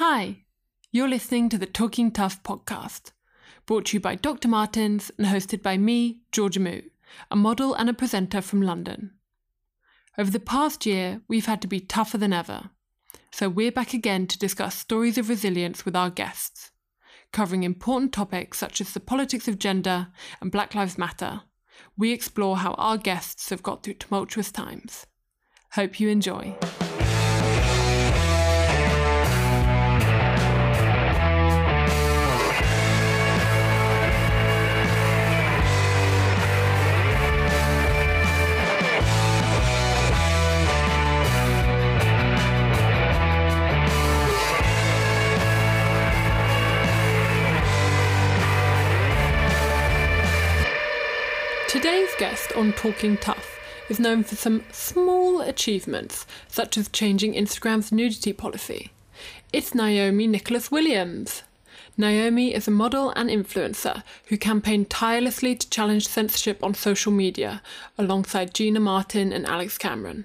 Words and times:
Hi, 0.00 0.44
you're 0.92 1.08
listening 1.08 1.48
to 1.48 1.58
the 1.58 1.66
Talking 1.66 2.12
Tough 2.12 2.40
podcast, 2.44 3.10
brought 3.66 3.86
to 3.86 3.96
you 3.96 4.00
by 4.00 4.14
Dr. 4.14 4.46
Martens 4.46 5.10
and 5.18 5.26
hosted 5.26 5.60
by 5.60 5.76
me, 5.76 6.20
Georgia 6.30 6.60
Moo, 6.60 6.82
a 7.32 7.34
model 7.34 7.74
and 7.74 7.90
a 7.90 7.92
presenter 7.92 8.40
from 8.40 8.62
London. 8.62 9.14
Over 10.16 10.30
the 10.30 10.38
past 10.38 10.86
year, 10.86 11.22
we've 11.26 11.46
had 11.46 11.60
to 11.62 11.66
be 11.66 11.80
tougher 11.80 12.16
than 12.16 12.32
ever, 12.32 12.70
so 13.32 13.48
we're 13.48 13.72
back 13.72 13.92
again 13.92 14.28
to 14.28 14.38
discuss 14.38 14.76
stories 14.76 15.18
of 15.18 15.28
resilience 15.28 15.84
with 15.84 15.96
our 15.96 16.10
guests, 16.10 16.70
covering 17.32 17.64
important 17.64 18.12
topics 18.12 18.56
such 18.56 18.80
as 18.80 18.92
the 18.92 19.00
politics 19.00 19.48
of 19.48 19.58
gender 19.58 20.10
and 20.40 20.52
Black 20.52 20.76
Lives 20.76 20.96
Matter. 20.96 21.40
We 21.96 22.12
explore 22.12 22.58
how 22.58 22.74
our 22.74 22.98
guests 22.98 23.50
have 23.50 23.64
got 23.64 23.82
through 23.82 23.94
tumultuous 23.94 24.52
times. 24.52 25.08
Hope 25.72 25.98
you 25.98 26.08
enjoy. 26.08 26.56
Today's 51.68 52.08
guest 52.18 52.50
on 52.52 52.72
Talking 52.72 53.18
Tough 53.18 53.60
is 53.90 54.00
known 54.00 54.24
for 54.24 54.36
some 54.36 54.64
small 54.72 55.42
achievements, 55.42 56.26
such 56.48 56.78
as 56.78 56.88
changing 56.88 57.34
Instagram's 57.34 57.92
nudity 57.92 58.32
policy. 58.32 58.90
It's 59.52 59.72
Nyome 59.72 60.30
Nicholas 60.30 60.70
Williams. 60.70 61.42
Nyome 61.98 62.52
is 62.52 62.68
a 62.68 62.70
model 62.70 63.10
and 63.10 63.28
influencer 63.28 64.02
who 64.28 64.38
campaigned 64.38 64.88
tirelessly 64.88 65.54
to 65.56 65.68
challenge 65.68 66.08
censorship 66.08 66.64
on 66.64 66.72
social 66.72 67.12
media 67.12 67.60
alongside 67.98 68.54
Gina 68.54 68.80
Martin 68.80 69.30
and 69.30 69.44
Alex 69.44 69.76
Cameron. 69.76 70.24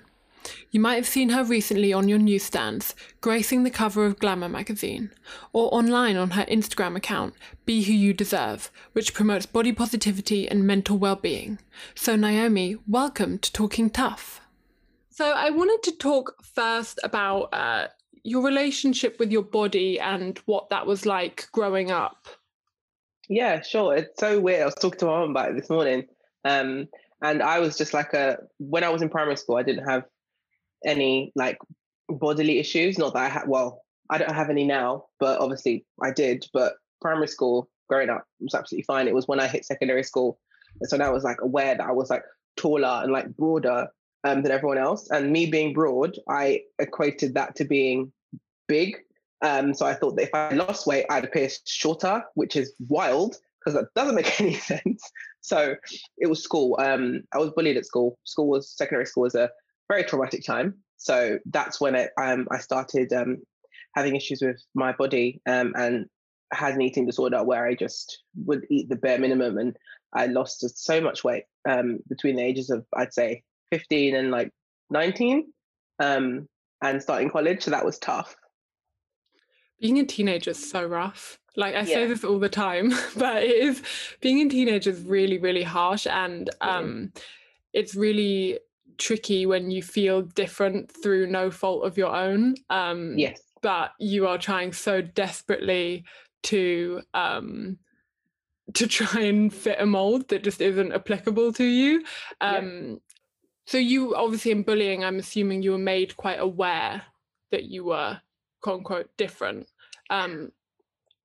You 0.74 0.80
might 0.80 0.96
have 0.96 1.06
seen 1.06 1.30
her 1.30 1.44
recently 1.44 1.94
on 1.94 2.10
your 2.10 2.18
newsstands, 2.18 2.96
gracing 3.22 3.62
the 3.62 3.70
cover 3.70 4.08
of 4.08 4.18
Glamour 4.18 4.50
magazine, 4.50 5.12
or 5.52 5.72
online 5.72 6.18
on 6.18 6.32
her 6.32 6.46
Instagram 6.46 6.96
account, 6.96 7.36
Be 7.64 7.84
Who 7.84 7.94
You 7.94 8.12
Deserve, 8.12 8.72
which 8.94 9.14
promotes 9.14 9.46
body 9.46 9.72
positivity 9.72 10.50
and 10.50 10.66
mental 10.66 10.98
well 10.98 11.16
being. 11.16 11.60
So, 11.94 12.18
Nyome, 12.18 12.80
welcome 12.88 13.38
to 13.38 13.54
Talking 13.54 13.92
Tough. 13.92 14.42
So, 15.12 15.34
I 15.34 15.52
wanted 15.52 15.84
to 15.84 15.96
talk 15.96 16.44
first 16.44 17.00
about 17.04 17.54
uh, 17.54 17.90
your 18.24 18.44
relationship 18.44 19.20
with 19.20 19.32
your 19.32 19.44
body 19.44 20.00
and 20.00 20.40
what 20.48 20.72
that 20.72 20.88
was 20.88 21.06
like 21.06 21.50
growing 21.52 21.92
up. 21.92 22.26
Yeah, 23.30 23.62
sure. 23.62 23.96
It's 23.96 24.20
so 24.20 24.40
weird. 24.40 24.64
I 24.64 24.66
was 24.66 24.74
talking 24.74 24.98
to 25.02 25.06
my 25.06 25.20
mom 25.20 25.30
about 25.30 25.52
it 25.52 25.56
this 25.56 25.70
morning. 25.70 26.08
Um, 26.44 26.88
and 27.22 27.44
I 27.44 27.60
was 27.60 27.78
just 27.78 27.94
like 27.94 28.14
a, 28.14 28.40
when 28.58 28.84
I 28.84 28.90
was 28.90 29.04
in 29.04 29.10
primary 29.10 29.38
school, 29.38 29.58
I 29.58 29.62
didn't 29.62 29.88
have 29.88 30.06
any 30.86 31.32
like 31.36 31.58
bodily 32.10 32.60
issues. 32.60 32.98
Not 32.98 33.14
that 33.14 33.24
I 33.24 33.30
had, 33.30 33.48
well, 33.48 33.84
I 34.10 34.18
don't 34.18 34.34
have 34.34 34.50
any 34.50 34.66
now, 34.66 35.06
but 35.20 35.40
obviously 35.40 35.86
I 36.02 36.12
did. 36.12 36.46
But 36.54 36.74
primary 37.02 37.28
school, 37.28 37.70
growing 37.90 38.10
up, 38.10 38.26
was 38.40 38.54
absolutely 38.54 38.84
fine. 38.84 39.08
It 39.08 39.16
was 39.16 39.28
when 39.28 39.40
I 39.40 39.48
hit 39.48 39.66
secondary 39.66 40.04
school. 40.04 40.40
And 40.82 40.90
so 40.90 40.98
now 40.98 41.06
I 41.06 41.14
was 41.14 41.24
like 41.24 41.42
aware 41.42 41.76
that 41.76 41.88
I 41.88 41.92
was 41.92 42.10
like 42.10 42.24
taller 42.58 43.02
and 43.04 43.12
like 43.12 43.36
broader 43.36 43.88
um, 44.24 44.42
than 44.42 44.52
everyone 44.52 44.78
else. 44.78 45.10
And 45.10 45.32
me 45.32 45.46
being 45.46 45.74
broad, 45.74 46.18
I 46.30 46.62
equated 46.80 47.34
that 47.36 47.56
to 47.58 47.66
being 47.66 48.12
big. 48.68 48.98
Um, 49.42 49.74
so 49.74 49.86
I 49.86 49.94
thought 49.94 50.16
that 50.16 50.24
if 50.24 50.34
I 50.34 50.54
lost 50.54 50.88
weight, 50.88 51.06
I'd 51.10 51.26
appear 51.26 51.50
shorter, 51.66 52.24
which 52.36 52.56
is 52.56 52.74
wild 52.88 53.36
because 53.60 53.80
that 53.80 53.94
doesn't 53.96 54.16
make 54.16 54.40
any 54.40 54.56
sense. 54.56 55.04
So 55.42 55.76
it 56.18 56.28
was 56.28 56.42
school. 56.42 56.78
Um, 56.80 57.24
I 57.34 57.38
was 57.38 57.52
bullied 57.52 57.78
at 57.78 57.86
school. 57.86 58.18
School 58.24 58.48
was 58.48 58.70
secondary 58.70 59.06
school 59.06 59.24
was 59.24 59.36
a 59.36 59.50
very 59.94 60.04
traumatic 60.04 60.44
time. 60.44 60.76
So 60.98 61.38
that's 61.46 61.80
when 61.80 61.96
it, 61.96 62.12
um, 62.20 62.48
I 62.50 62.58
started 62.58 63.14
um, 63.14 63.38
having 63.94 64.16
issues 64.16 64.42
with 64.42 64.60
my 64.74 64.92
body 64.94 65.42
um, 65.48 65.74
and 65.76 66.08
had 66.52 66.74
an 66.74 66.82
eating 66.82 67.06
disorder 67.06 67.44
where 67.44 67.66
I 67.66 67.76
just 67.76 68.24
would 68.46 68.66
eat 68.70 68.90
the 68.90 68.96
bare 68.96 69.20
minimum, 69.20 69.58
and 69.58 69.78
I 70.14 70.28
lost 70.28 70.66
so 70.78 71.02
much 71.02 71.24
weight 71.24 71.44
um, 71.70 72.00
between 72.10 72.36
the 72.36 72.44
ages 72.44 72.70
of 72.70 72.86
I'd 72.96 73.14
say 73.14 73.44
15 73.72 74.16
and 74.16 74.32
like 74.32 74.52
19, 74.90 75.52
um, 76.00 76.48
and 76.82 77.02
starting 77.02 77.30
college. 77.30 77.64
So 77.64 77.72
that 77.72 77.86
was 77.86 78.00
tough. 78.00 78.36
Being 79.80 80.00
a 80.00 80.06
teenager 80.06 80.52
is 80.52 80.70
so 80.70 80.86
rough. 80.86 81.38
Like 81.56 81.76
I 81.76 81.80
yeah. 81.80 81.86
say 81.86 82.08
this 82.08 82.24
all 82.24 82.40
the 82.40 82.50
time, 82.50 82.94
but 83.18 83.44
it 83.44 83.56
is 83.56 83.84
being 84.22 84.42
a 84.42 84.50
teenager 84.50 84.90
is 84.90 85.02
really, 85.02 85.38
really 85.38 85.64
harsh, 85.64 86.08
and 86.08 86.50
um, 86.62 87.12
it's 87.74 87.94
really 87.94 88.60
tricky 88.98 89.46
when 89.46 89.72
you 89.72 89.84
feel 89.84 90.22
different 90.22 90.92
through 90.92 91.28
no 91.28 91.52
fault 91.52 91.86
of 91.86 91.98
your 91.98 92.16
own. 92.16 92.56
Um, 92.70 93.18
yes. 93.18 93.42
But 93.62 93.92
you 94.00 94.28
are 94.28 94.38
trying 94.38 94.74
so 94.74 95.02
desperately 95.02 96.04
to 96.44 97.02
um, 97.14 97.78
to 98.74 98.88
try 98.88 99.22
and 99.22 99.54
fit 99.54 99.78
a 99.80 99.86
mold 99.86 100.28
that 100.30 100.44
just 100.44 100.62
isn't 100.62 100.92
applicable 100.92 101.54
to 101.54 101.64
you. 101.64 102.04
Um, 102.42 102.66
yeah. 102.66 102.96
So 103.66 103.78
you 103.78 104.16
obviously 104.16 104.52
in 104.52 104.64
bullying, 104.64 105.04
I'm 105.04 105.20
assuming 105.20 105.62
you 105.62 105.72
were 105.72 105.78
made 105.78 106.18
quite 106.18 106.40
aware 106.40 107.02
that 107.52 107.64
you 107.64 107.86
were 107.86 108.20
quote 108.62 108.80
unquote 108.80 109.10
different. 109.18 109.68
Um, 110.10 110.52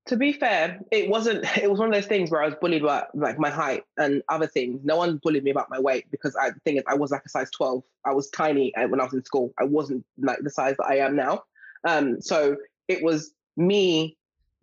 to 0.08 0.16
be 0.16 0.32
fair, 0.32 0.80
it 0.90 1.08
wasn't. 1.08 1.44
It 1.62 1.70
was 1.70 1.78
one 1.78 1.88
of 1.88 1.94
those 1.94 2.06
things 2.06 2.30
where 2.30 2.42
I 2.42 2.46
was 2.46 2.54
bullied 2.60 2.82
about 2.82 3.14
like 3.14 3.38
my 3.38 3.50
height 3.50 3.84
and 3.96 4.22
other 4.28 4.46
things. 4.46 4.80
No 4.84 4.96
one 4.96 5.18
bullied 5.18 5.44
me 5.44 5.50
about 5.50 5.70
my 5.70 5.78
weight 5.78 6.10
because 6.10 6.34
I 6.36 6.50
the 6.50 6.60
thing 6.60 6.76
is 6.76 6.84
I 6.86 6.94
was 6.94 7.10
like 7.10 7.22
a 7.24 7.28
size 7.28 7.50
twelve. 7.50 7.82
I 8.04 8.12
was 8.12 8.30
tiny 8.30 8.74
uh, 8.74 8.88
when 8.88 9.00
I 9.00 9.04
was 9.04 9.14
in 9.14 9.24
school. 9.24 9.52
I 9.58 9.64
wasn't 9.64 10.04
like 10.18 10.38
the 10.42 10.50
size 10.50 10.76
that 10.78 10.86
I 10.86 10.98
am 10.98 11.14
now. 11.16 11.42
Um, 11.84 12.20
so 12.20 12.56
it 12.88 13.02
was 13.02 13.32
me 13.56 14.16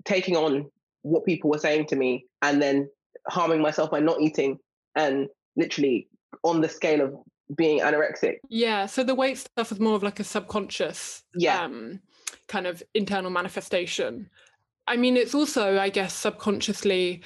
taking 0.04 0.36
on 0.36 0.70
what 1.04 1.26
people 1.26 1.50
were 1.50 1.60
saying 1.60 1.86
to 1.88 1.96
me 1.96 2.26
and 2.42 2.62
then 2.62 2.90
harming 3.28 3.62
myself 3.62 3.92
by 3.92 4.00
not 4.00 4.20
eating 4.22 4.60
and 4.96 5.28
literally 5.56 6.08
on 6.44 6.62
the 6.62 6.70
scale 6.70 7.02
of 7.02 7.16
being 7.56 7.80
anorexic. 7.80 8.38
Yeah. 8.50 8.88
So 8.88 9.04
the 9.04 9.16
weight 9.16 9.38
stuff 9.38 9.70
was 9.70 9.80
more 9.80 9.96
of 9.96 10.04
like 10.04 10.20
a 10.20 10.24
subconscious, 10.24 11.24
yeah. 11.36 11.64
Um, 11.64 12.00
kind 12.48 12.68
of 12.68 12.84
internal 12.94 13.32
manifestation 13.32 14.30
I 14.88 14.98
mean, 14.98 15.18
it's 15.18 15.34
also, 15.34 15.80
I 15.80 15.90
guess, 15.90 16.14
subconsciously 16.14 17.24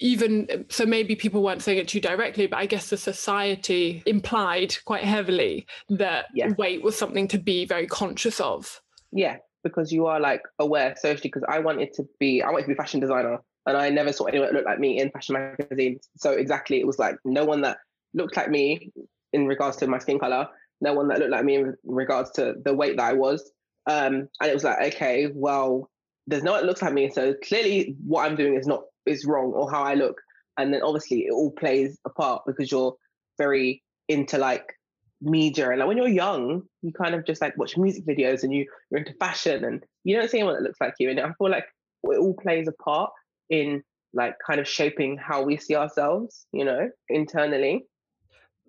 even 0.00 0.64
so 0.70 0.86
maybe 0.86 1.14
people 1.14 1.42
weren't 1.42 1.62
saying 1.62 1.78
it 1.78 1.88
to 1.88 1.98
you 1.98 2.02
directly 2.02 2.46
but 2.46 2.56
i 2.56 2.66
guess 2.66 2.90
the 2.90 2.96
society 2.96 4.02
implied 4.06 4.74
quite 4.84 5.04
heavily 5.04 5.66
that 5.90 6.26
yeah. 6.34 6.48
weight 6.58 6.82
was 6.82 6.96
something 6.96 7.28
to 7.28 7.38
be 7.38 7.64
very 7.64 7.86
conscious 7.86 8.40
of. 8.40 8.80
Yeah 9.12 9.36
because 9.62 9.92
you 9.92 10.06
are 10.06 10.18
like 10.18 10.40
aware 10.58 10.94
socially 10.96 11.28
because 11.28 11.44
i 11.48 11.58
wanted 11.58 11.92
to 11.92 12.02
be 12.18 12.42
i 12.42 12.50
wanted 12.50 12.62
to 12.62 12.68
be 12.68 12.72
a 12.72 12.76
fashion 12.76 12.98
designer 12.98 13.38
and 13.66 13.76
i 13.76 13.90
never 13.90 14.12
saw 14.12 14.24
anyone 14.24 14.48
that 14.48 14.54
looked 14.54 14.66
like 14.66 14.80
me 14.80 14.98
in 14.98 15.10
fashion 15.10 15.34
magazines. 15.34 16.08
So 16.16 16.32
exactly 16.32 16.80
it 16.80 16.86
was 16.86 16.98
like 16.98 17.16
no 17.24 17.44
one 17.44 17.60
that 17.62 17.76
looked 18.14 18.36
like 18.36 18.50
me 18.50 18.90
in 19.32 19.46
regards 19.46 19.76
to 19.78 19.86
my 19.86 19.98
skin 19.98 20.18
color 20.18 20.48
no 20.80 20.94
one 20.94 21.08
that 21.08 21.18
looked 21.18 21.30
like 21.30 21.44
me 21.44 21.56
in 21.56 21.76
regards 21.84 22.30
to 22.32 22.54
the 22.64 22.74
weight 22.74 22.96
that 22.96 23.04
i 23.04 23.12
was. 23.12 23.52
Um, 23.86 24.28
and 24.40 24.50
it 24.50 24.54
was 24.54 24.64
like 24.64 24.94
okay 24.94 25.28
well 25.32 25.90
there's 26.30 26.44
no 26.44 26.52
one 26.52 26.60
that 26.60 26.66
looks 26.66 26.82
like 26.82 26.92
me. 26.92 27.10
So 27.10 27.34
clearly 27.44 27.96
what 28.06 28.24
I'm 28.24 28.36
doing 28.36 28.54
is 28.54 28.66
not 28.66 28.82
is 29.06 29.24
wrong 29.24 29.52
or 29.52 29.70
how 29.70 29.82
I 29.82 29.94
look. 29.94 30.20
And 30.56 30.72
then 30.72 30.82
obviously 30.82 31.22
it 31.22 31.32
all 31.32 31.50
plays 31.50 31.98
a 32.04 32.10
part 32.10 32.42
because 32.46 32.70
you're 32.70 32.94
very 33.36 33.82
into 34.08 34.38
like 34.38 34.72
media 35.20 35.70
and 35.70 35.78
like 35.78 35.88
when 35.88 35.96
you're 35.96 36.08
young, 36.08 36.62
you 36.82 36.92
kind 36.92 37.14
of 37.14 37.26
just 37.26 37.40
like 37.40 37.56
watch 37.58 37.76
music 37.76 38.06
videos 38.06 38.42
and 38.42 38.54
you 38.54 38.66
you're 38.90 39.00
into 39.00 39.14
fashion 39.14 39.64
and 39.64 39.84
you 40.04 40.16
don't 40.16 40.30
see 40.30 40.38
anyone 40.38 40.54
that 40.54 40.62
looks 40.62 40.80
like 40.80 40.94
you. 40.98 41.10
And 41.10 41.20
I 41.20 41.32
feel 41.38 41.50
like 41.50 41.66
it 42.04 42.18
all 42.18 42.34
plays 42.34 42.68
a 42.68 42.82
part 42.82 43.10
in 43.48 43.82
like 44.14 44.34
kind 44.46 44.60
of 44.60 44.68
shaping 44.68 45.16
how 45.16 45.42
we 45.42 45.56
see 45.56 45.74
ourselves, 45.74 46.46
you 46.52 46.64
know, 46.64 46.90
internally. 47.08 47.86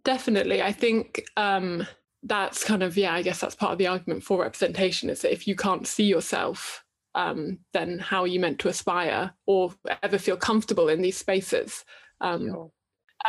Definitely. 0.03 0.61
I 0.61 0.71
think 0.71 1.23
um 1.37 1.85
that's 2.23 2.63
kind 2.63 2.81
of 2.81 2.97
yeah, 2.97 3.13
I 3.13 3.21
guess 3.21 3.39
that's 3.39 3.55
part 3.55 3.73
of 3.73 3.77
the 3.77 3.87
argument 3.87 4.23
for 4.23 4.41
representation 4.41 5.09
is 5.09 5.21
that 5.21 5.33
if 5.33 5.47
you 5.47 5.55
can't 5.55 5.85
see 5.85 6.05
yourself 6.05 6.83
um, 7.15 7.59
then 7.73 7.99
how 7.99 8.21
are 8.21 8.27
you 8.27 8.39
meant 8.39 8.59
to 8.59 8.69
aspire 8.69 9.31
or 9.45 9.73
ever 10.03 10.17
feel 10.17 10.37
comfortable 10.37 10.89
in 10.89 11.01
these 11.01 11.17
spaces? 11.17 11.83
Um, 12.19 12.49
sure. 12.49 12.71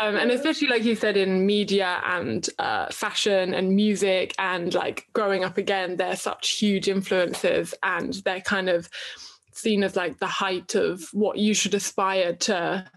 Um, 0.00 0.17
and 0.17 0.31
especially 0.31 0.69
like 0.69 0.84
you 0.84 0.94
said 0.94 1.17
in 1.17 1.44
media 1.44 2.00
and 2.05 2.49
uh, 2.58 2.87
fashion 2.90 3.52
and 3.52 3.76
music 3.76 4.34
and 4.38 4.73
like 4.73 5.06
growing 5.12 5.44
up 5.44 5.58
again 5.58 5.96
they're 5.96 6.17
such 6.17 6.52
huge 6.52 6.88
influences 6.88 7.75
and 7.82 8.14
they're 8.25 8.40
kind 8.40 8.70
of 8.70 8.88
seen 9.52 9.85
as 9.85 9.94
like 9.94 10.19
the 10.19 10.26
height 10.26 10.75
of 10.75 11.05
what 11.12 11.37
you 11.37 11.52
should 11.52 11.75
aspire 11.75 12.35
to 12.37 12.90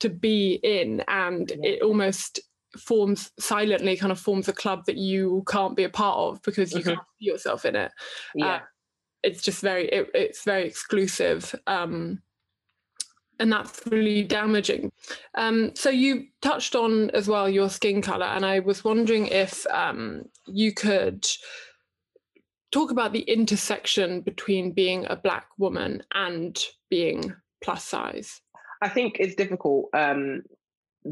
to 0.00 0.08
be 0.08 0.54
in 0.62 1.02
and 1.06 1.52
it 1.62 1.82
almost 1.82 2.40
forms 2.78 3.30
silently 3.38 3.96
kind 3.96 4.12
of 4.12 4.18
forms 4.18 4.48
a 4.48 4.52
club 4.52 4.84
that 4.86 4.96
you 4.96 5.44
can't 5.48 5.76
be 5.76 5.84
a 5.84 5.90
part 5.90 6.16
of 6.16 6.40
because 6.42 6.72
you 6.72 6.80
mm-hmm. 6.80 6.90
can't 6.90 7.06
see 7.18 7.26
yourself 7.26 7.64
in 7.66 7.76
it 7.76 7.92
yeah. 8.34 8.46
Uh, 8.46 8.60
it's 9.22 9.42
just 9.42 9.60
very 9.60 9.86
it, 9.88 10.10
it's 10.14 10.44
very 10.44 10.66
exclusive 10.66 11.54
um, 11.66 12.22
and 13.40 13.52
that's 13.52 13.82
really 13.86 14.24
damaging. 14.24 14.90
Um, 15.36 15.70
so 15.74 15.90
you 15.90 16.26
touched 16.42 16.74
on 16.74 17.10
as 17.10 17.28
well 17.28 17.48
your 17.48 17.70
skin 17.70 18.02
color 18.02 18.26
and 18.26 18.44
i 18.44 18.58
was 18.58 18.82
wondering 18.82 19.26
if 19.28 19.66
um, 19.68 20.24
you 20.46 20.72
could 20.72 21.26
talk 22.70 22.90
about 22.90 23.12
the 23.12 23.22
intersection 23.22 24.20
between 24.20 24.72
being 24.72 25.06
a 25.08 25.16
black 25.16 25.46
woman 25.56 26.02
and 26.12 26.62
being 26.90 27.34
plus 27.64 27.84
size. 27.84 28.40
I 28.82 28.88
think 28.88 29.16
it's 29.18 29.34
difficult 29.34 29.86
um, 29.94 30.42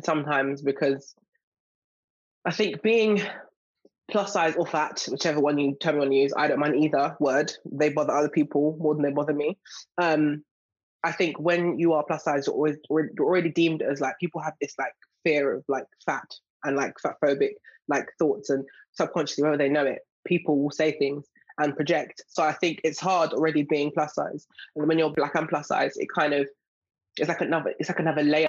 sometimes 0.02 0.62
because 0.62 1.14
i 2.44 2.50
think 2.50 2.82
being 2.82 3.22
plus 4.10 4.32
size 4.32 4.54
or 4.56 4.66
fat, 4.66 5.04
whichever 5.10 5.40
one 5.40 5.58
you 5.58 5.76
term 5.80 5.96
you 5.96 6.00
want 6.00 6.10
to 6.12 6.16
use. 6.16 6.32
I 6.36 6.48
don't 6.48 6.58
mind 6.58 6.76
either 6.76 7.16
word. 7.20 7.52
They 7.64 7.90
bother 7.90 8.12
other 8.12 8.28
people 8.28 8.76
more 8.80 8.94
than 8.94 9.02
they 9.02 9.12
bother 9.12 9.34
me. 9.34 9.58
Um, 9.98 10.44
I 11.04 11.12
think 11.12 11.38
when 11.38 11.78
you 11.78 11.92
are 11.92 12.04
plus 12.04 12.24
size, 12.24 12.46
you're 12.46 12.54
always 12.54 12.76
you're 12.90 13.10
already 13.20 13.50
deemed 13.50 13.82
as 13.82 14.00
like 14.00 14.18
people 14.18 14.40
have 14.40 14.54
this 14.60 14.74
like 14.78 14.92
fear 15.24 15.52
of 15.54 15.64
like 15.68 15.86
fat 16.04 16.28
and 16.64 16.76
like 16.76 16.94
fat 17.00 17.16
phobic 17.22 17.52
like 17.88 18.06
thoughts 18.18 18.50
and 18.50 18.64
subconsciously 18.92 19.44
whether 19.44 19.56
they 19.56 19.68
know 19.68 19.86
it, 19.86 20.00
people 20.26 20.60
will 20.60 20.70
say 20.70 20.92
things 20.98 21.26
and 21.58 21.76
project. 21.76 22.22
So 22.28 22.42
I 22.42 22.52
think 22.52 22.80
it's 22.84 22.98
hard 22.98 23.32
already 23.32 23.62
being 23.62 23.90
plus 23.92 24.14
size. 24.14 24.46
And 24.74 24.88
when 24.88 24.98
you're 24.98 25.10
black 25.10 25.34
and 25.36 25.48
plus 25.48 25.68
size, 25.68 25.96
it 25.96 26.08
kind 26.14 26.34
of 26.34 26.48
it's 27.18 27.28
like 27.28 27.40
another 27.40 27.74
it's 27.78 27.88
like 27.88 28.00
another 28.00 28.22
layer 28.22 28.48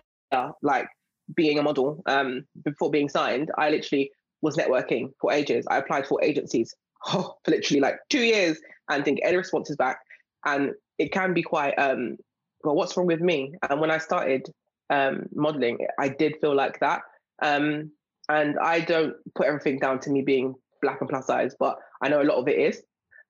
like 0.62 0.88
being 1.36 1.59
a 1.59 1.63
model 1.63 2.01
um 2.06 2.45
before 2.63 2.89
being 2.89 3.09
signed 3.09 3.51
i 3.57 3.69
literally 3.69 4.12
was 4.41 4.57
networking 4.57 5.09
for 5.19 5.31
ages. 5.31 5.65
I 5.69 5.77
applied 5.77 6.07
for 6.07 6.23
agencies 6.23 6.75
oh, 7.07 7.35
for 7.43 7.51
literally 7.51 7.81
like 7.81 7.97
two 8.09 8.21
years 8.21 8.59
and 8.89 9.03
didn't 9.03 9.19
get 9.19 9.27
any 9.27 9.37
responses 9.37 9.75
back. 9.75 9.99
And 10.45 10.71
it 10.97 11.11
can 11.11 11.33
be 11.33 11.43
quite, 11.43 11.73
um, 11.73 12.17
well, 12.63 12.75
what's 12.75 12.95
wrong 12.95 13.07
with 13.07 13.21
me? 13.21 13.53
And 13.69 13.79
when 13.79 13.91
I 13.91 13.97
started 13.97 14.49
um, 14.89 15.27
modeling, 15.33 15.79
I 15.99 16.09
did 16.09 16.37
feel 16.41 16.55
like 16.55 16.79
that. 16.79 17.01
Um, 17.41 17.91
and 18.29 18.57
I 18.59 18.81
don't 18.81 19.13
put 19.35 19.47
everything 19.47 19.79
down 19.79 19.99
to 20.01 20.09
me 20.09 20.21
being 20.21 20.55
black 20.81 20.99
and 21.01 21.09
plus 21.09 21.27
size, 21.27 21.55
but 21.57 21.77
I 22.01 22.09
know 22.09 22.21
a 22.21 22.23
lot 22.23 22.37
of 22.37 22.47
it 22.47 22.57
is. 22.57 22.81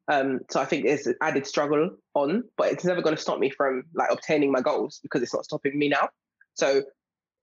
Um, 0.09 0.39
so 0.49 0.61
I 0.61 0.65
think 0.65 0.85
there's 0.85 1.07
added 1.21 1.45
struggle 1.45 1.89
on, 2.13 2.43
but 2.57 2.71
it's 2.71 2.85
never 2.85 3.01
going 3.01 3.15
to 3.15 3.21
stop 3.21 3.39
me 3.39 3.49
from 3.49 3.83
like 3.93 4.09
obtaining 4.11 4.51
my 4.51 4.61
goals 4.61 4.99
because 5.03 5.21
it's 5.21 5.33
not 5.33 5.43
stopping 5.43 5.77
me 5.77 5.89
now. 5.89 6.09
So 6.53 6.83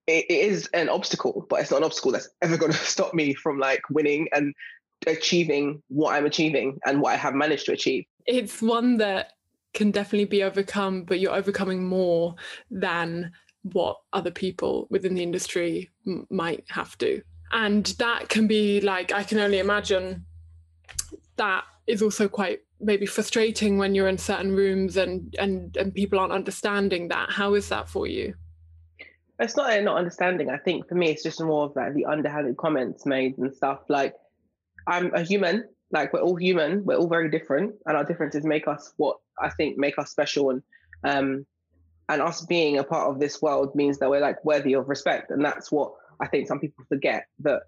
it, 0.06 0.30
is 0.30 0.68
an 0.74 0.88
obstacle, 0.88 1.46
but 1.48 1.60
it's 1.60 1.70
not 1.70 1.78
an 1.78 1.84
obstacle 1.84 2.12
that's 2.12 2.28
ever 2.42 2.56
going 2.56 2.72
to 2.72 2.78
stop 2.78 3.14
me 3.14 3.34
from 3.34 3.58
like 3.58 3.82
winning 3.90 4.28
and 4.32 4.54
achieving 5.06 5.82
what 5.88 6.14
I'm 6.14 6.26
achieving 6.26 6.78
and 6.86 7.00
what 7.00 7.12
I 7.12 7.16
have 7.16 7.34
managed 7.34 7.66
to 7.66 7.72
achieve. 7.72 8.04
It's 8.26 8.62
one 8.62 8.96
that 8.98 9.32
can 9.74 9.90
definitely 9.90 10.26
be 10.26 10.42
overcome, 10.42 11.02
but 11.02 11.20
you're 11.20 11.34
overcoming 11.34 11.84
more 11.84 12.36
than 12.70 13.32
what 13.72 13.96
other 14.12 14.30
people 14.30 14.86
within 14.90 15.14
the 15.14 15.22
industry 15.22 15.90
m- 16.06 16.26
might 16.30 16.64
have 16.68 16.96
to. 16.98 17.20
And 17.52 17.86
that 17.98 18.28
can 18.28 18.46
be 18.46 18.80
like, 18.80 19.12
I 19.12 19.22
can 19.22 19.38
only 19.38 19.58
imagine 19.58 20.24
that 21.36 21.64
is 21.86 22.02
also 22.02 22.28
quite 22.28 22.60
maybe 22.80 23.06
frustrating 23.06 23.78
when 23.78 23.94
you're 23.94 24.08
in 24.08 24.18
certain 24.18 24.54
rooms 24.54 24.96
and 24.96 25.34
and 25.38 25.76
and 25.76 25.94
people 25.94 26.18
aren't 26.18 26.32
understanding 26.32 27.08
that 27.08 27.30
how 27.30 27.54
is 27.54 27.68
that 27.68 27.88
for 27.88 28.06
you 28.06 28.34
it's 29.38 29.56
not 29.56 29.82
not 29.82 29.96
understanding. 29.96 30.50
I 30.50 30.58
think 30.58 30.88
for 30.88 30.94
me, 30.94 31.10
it's 31.10 31.22
just 31.22 31.40
more 31.40 31.64
of 31.64 31.76
like 31.76 31.94
the 31.94 32.06
underhanded 32.06 32.56
comments 32.56 33.04
made 33.04 33.36
and 33.38 33.54
stuff. 33.54 33.80
Like, 33.88 34.14
I'm 34.86 35.12
a 35.14 35.22
human. 35.22 35.64
Like 35.90 36.12
we're 36.12 36.20
all 36.20 36.36
human. 36.36 36.84
We're 36.84 36.96
all 36.96 37.08
very 37.08 37.30
different, 37.30 37.74
and 37.86 37.96
our 37.96 38.04
differences 38.04 38.44
make 38.44 38.68
us 38.68 38.92
what 38.96 39.18
I 39.38 39.50
think 39.50 39.76
make 39.78 39.98
us 39.98 40.10
special. 40.10 40.50
And 40.50 40.62
um, 41.04 41.46
and 42.08 42.22
us 42.22 42.44
being 42.44 42.78
a 42.78 42.84
part 42.84 43.10
of 43.10 43.20
this 43.20 43.40
world 43.40 43.74
means 43.74 43.98
that 43.98 44.10
we're 44.10 44.20
like 44.20 44.44
worthy 44.44 44.74
of 44.74 44.88
respect, 44.88 45.30
and 45.30 45.44
that's 45.44 45.70
what 45.70 45.92
I 46.20 46.28
think 46.28 46.48
some 46.48 46.60
people 46.60 46.84
forget. 46.88 47.26
That 47.40 47.62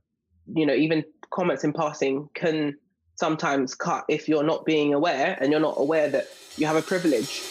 you 0.55 0.67
know, 0.67 0.75
even 0.75 1.05
comments 1.31 1.65
in 1.65 1.73
passing 1.73 2.29
can 2.35 2.77
sometimes 3.17 3.75
cut 3.75 4.05
if 4.09 4.29
you're 4.29 4.45
not 4.45 4.65
being 4.65 4.95
aware 4.95 5.37
and 5.41 5.51
you're 5.51 5.61
not 5.61 5.75
aware 5.79 6.09
that 6.09 6.29
you 6.57 6.67
have 6.67 6.77
a 6.77 6.83
privilege. 6.83 7.43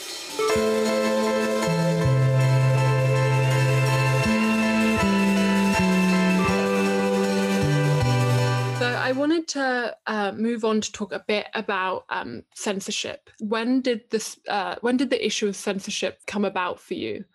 To 9.56 9.96
uh, 10.08 10.32
move 10.36 10.64
on 10.64 10.82
to 10.82 10.92
talk 10.92 11.12
a 11.12 11.24
bit 11.28 11.48
about 11.54 12.06
um, 12.10 12.44
censorship. 12.54 13.30
When 13.40 13.82
did 13.82 14.02
this? 14.10 14.38
Uh, 14.48 14.76
when 14.82 14.98
did 14.98 15.10
the 15.10 15.26
issue 15.26 15.48
of 15.48 15.56
censorship 15.56 16.20
come 16.28 16.46
about 16.46 16.80
for 16.80 16.94
you? 16.94 17.26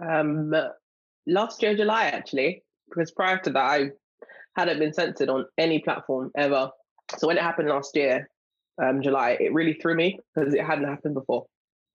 Um, 0.00 0.52
last 1.26 1.62
year, 1.62 1.76
July, 1.76 2.06
actually, 2.06 2.62
because 2.88 3.10
prior 3.10 3.38
to 3.38 3.50
that, 3.50 3.64
I 3.64 3.90
hadn't 4.56 4.78
been 4.78 4.92
censored 4.92 5.28
on 5.28 5.46
any 5.56 5.78
platform 5.80 6.30
ever. 6.36 6.70
So 7.16 7.28
when 7.28 7.38
it 7.38 7.42
happened 7.42 7.68
last 7.68 7.96
year, 7.96 8.28
um, 8.82 9.02
July, 9.02 9.36
it 9.40 9.52
really 9.52 9.74
threw 9.74 9.94
me 9.94 10.18
because 10.34 10.54
it 10.54 10.64
hadn't 10.64 10.84
happened 10.84 11.14
before, 11.14 11.46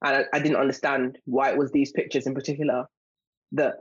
and 0.03 0.17
I, 0.17 0.37
I 0.37 0.39
didn't 0.39 0.57
understand 0.57 1.17
why 1.25 1.51
it 1.51 1.57
was 1.57 1.71
these 1.71 1.91
pictures 1.91 2.27
in 2.27 2.33
particular 2.33 2.85
that 3.53 3.75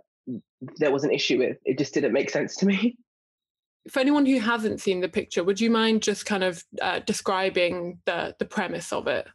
there 0.77 0.93
was 0.93 1.05
an 1.05 1.13
issue 1.13 1.39
with. 1.39 1.57
It 1.65 1.79
just 1.79 1.95
didn't 1.95 2.13
make 2.13 2.31
sense 2.31 2.57
to 2.57 2.67
me. 2.67 2.97
for 3.91 4.01
anyone 4.01 4.27
who 4.27 4.39
hasn't 4.39 4.81
seen 4.81 5.01
the 5.01 5.09
picture, 5.09 5.45
would 5.45 5.61
you 5.61 5.71
mind 5.71 6.03
just 6.03 6.27
kind 6.27 6.45
of 6.45 6.63
uh, 6.81 7.01
describing 7.01 7.99
the 8.05 8.35
the 8.39 8.45
premise 8.45 8.93
of 8.93 9.07
it? 9.07 9.27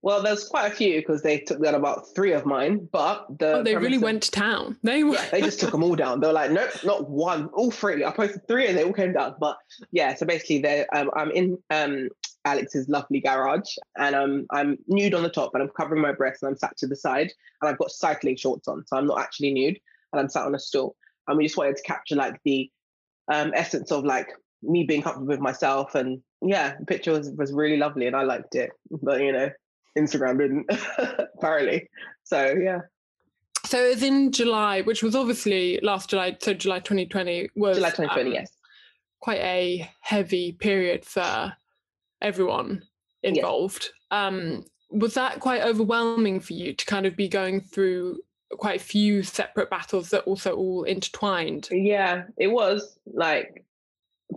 Well, 0.00 0.22
there's 0.22 0.48
quite 0.48 0.70
a 0.72 0.74
few 0.74 1.00
because 1.00 1.22
they 1.22 1.40
took 1.40 1.62
down 1.62 1.74
about 1.74 2.14
three 2.14 2.32
of 2.32 2.46
mine, 2.46 2.88
but 2.92 3.26
the 3.38 3.54
oh, 3.54 3.62
they 3.64 3.76
really 3.76 3.96
of, 3.96 4.02
went 4.02 4.22
to 4.24 4.30
town. 4.30 4.78
They 4.84 5.02
were... 5.02 5.14
yeah, 5.14 5.28
they 5.30 5.40
just 5.40 5.58
took 5.58 5.72
them 5.72 5.82
all 5.82 5.96
down. 5.96 6.20
They 6.20 6.28
were 6.28 6.32
like, 6.32 6.52
nope, 6.52 6.70
not 6.84 7.10
one, 7.10 7.48
all 7.48 7.72
three. 7.72 8.04
I 8.04 8.12
posted 8.12 8.46
three 8.46 8.68
and 8.68 8.78
they 8.78 8.84
all 8.84 8.92
came 8.92 9.12
down. 9.14 9.34
But 9.40 9.56
yeah, 9.90 10.14
so 10.14 10.24
basically, 10.24 10.60
they 10.60 10.86
um, 10.94 11.10
I'm 11.14 11.32
in 11.32 11.58
um, 11.70 12.10
Alex's 12.44 12.88
lovely 12.88 13.20
garage, 13.20 13.74
and 13.96 14.14
um, 14.14 14.46
I'm 14.52 14.78
nude 14.86 15.14
on 15.14 15.24
the 15.24 15.30
top, 15.30 15.50
and 15.54 15.62
I'm 15.62 15.70
covering 15.70 16.00
my 16.00 16.12
breasts, 16.12 16.42
and 16.42 16.50
I'm 16.50 16.56
sat 16.56 16.76
to 16.78 16.86
the 16.86 16.96
side, 16.96 17.32
and 17.60 17.68
I've 17.68 17.78
got 17.78 17.90
cycling 17.90 18.36
shorts 18.36 18.68
on, 18.68 18.86
so 18.86 18.96
I'm 18.96 19.06
not 19.06 19.20
actually 19.20 19.52
nude, 19.52 19.80
and 20.12 20.20
I'm 20.20 20.28
sat 20.28 20.46
on 20.46 20.54
a 20.54 20.60
stool, 20.60 20.94
and 21.26 21.36
we 21.36 21.44
just 21.44 21.56
wanted 21.56 21.76
to 21.76 21.82
capture 21.82 22.14
like 22.14 22.40
the 22.44 22.70
um, 23.30 23.52
essence 23.54 23.90
of 23.92 24.04
like 24.04 24.28
me 24.62 24.84
being 24.84 25.02
comfortable 25.02 25.28
with 25.28 25.40
myself. 25.40 25.94
And 25.94 26.20
yeah, 26.42 26.74
the 26.78 26.86
picture 26.86 27.12
was, 27.12 27.30
was 27.30 27.52
really 27.52 27.76
lovely 27.76 28.06
and 28.06 28.16
I 28.16 28.22
liked 28.22 28.54
it. 28.54 28.70
But 28.90 29.20
you 29.20 29.32
know, 29.32 29.50
Instagram 29.96 30.38
didn't 30.38 30.66
apparently. 31.36 31.88
So 32.24 32.54
yeah. 32.60 32.80
So 33.64 33.84
it 33.84 33.94
was 33.94 34.02
in 34.02 34.32
July, 34.32 34.82
which 34.82 35.02
was 35.02 35.14
obviously 35.14 35.78
last 35.82 36.10
July, 36.10 36.36
so 36.40 36.54
July 36.54 36.78
2020 36.78 37.50
was 37.56 37.76
July 37.76 37.90
2020, 37.90 38.30
um, 38.30 38.34
yes. 38.34 38.50
Quite 39.20 39.40
a 39.40 39.90
heavy 40.00 40.52
period 40.52 41.04
for 41.04 41.52
everyone 42.22 42.82
involved. 43.22 43.82
Yes. 43.82 43.92
Um, 44.10 44.64
was 44.90 45.14
that 45.14 45.40
quite 45.40 45.62
overwhelming 45.62 46.40
for 46.40 46.54
you 46.54 46.72
to 46.72 46.86
kind 46.86 47.04
of 47.04 47.16
be 47.16 47.28
going 47.28 47.60
through 47.60 48.20
quite 48.50 48.80
a 48.80 48.84
few 48.84 49.22
separate 49.22 49.70
battles 49.70 50.10
that 50.10 50.24
also 50.24 50.54
all 50.54 50.84
intertwined. 50.84 51.68
Yeah, 51.70 52.24
it 52.36 52.48
was 52.48 52.98
like 53.06 53.64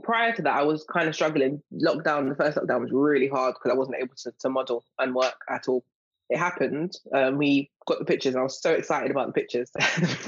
prior 0.03 0.33
to 0.33 0.41
that, 0.41 0.55
I 0.55 0.63
was 0.63 0.83
kind 0.83 1.07
of 1.07 1.15
struggling. 1.15 1.61
Lockdown, 1.73 2.29
the 2.29 2.35
first 2.35 2.57
lockdown 2.57 2.81
was 2.81 2.91
really 2.91 3.27
hard 3.27 3.55
because 3.55 3.71
I 3.71 3.77
wasn't 3.77 3.97
able 3.97 4.15
to, 4.23 4.31
to 4.39 4.49
model 4.49 4.83
and 4.99 5.13
work 5.13 5.35
at 5.49 5.67
all. 5.67 5.83
It 6.29 6.37
happened. 6.37 6.93
Um, 7.13 7.37
we 7.37 7.69
got 7.87 7.99
the 7.99 8.05
pictures. 8.05 8.35
I 8.35 8.41
was 8.41 8.61
so 8.61 8.71
excited 8.71 9.11
about 9.11 9.27
the 9.27 9.33
pictures. 9.33 9.69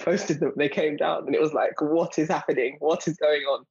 posted 0.04 0.42
them. 0.42 0.52
They 0.58 0.68
came 0.68 0.98
down, 0.98 1.26
and 1.26 1.36
it 1.36 1.42
was 1.42 1.54
like, 1.54 1.82
"What 1.82 2.20
is 2.20 2.28
happening? 2.28 2.76
What 2.80 3.08
is 3.08 3.16
going 3.16 3.44
on?" 3.44 3.66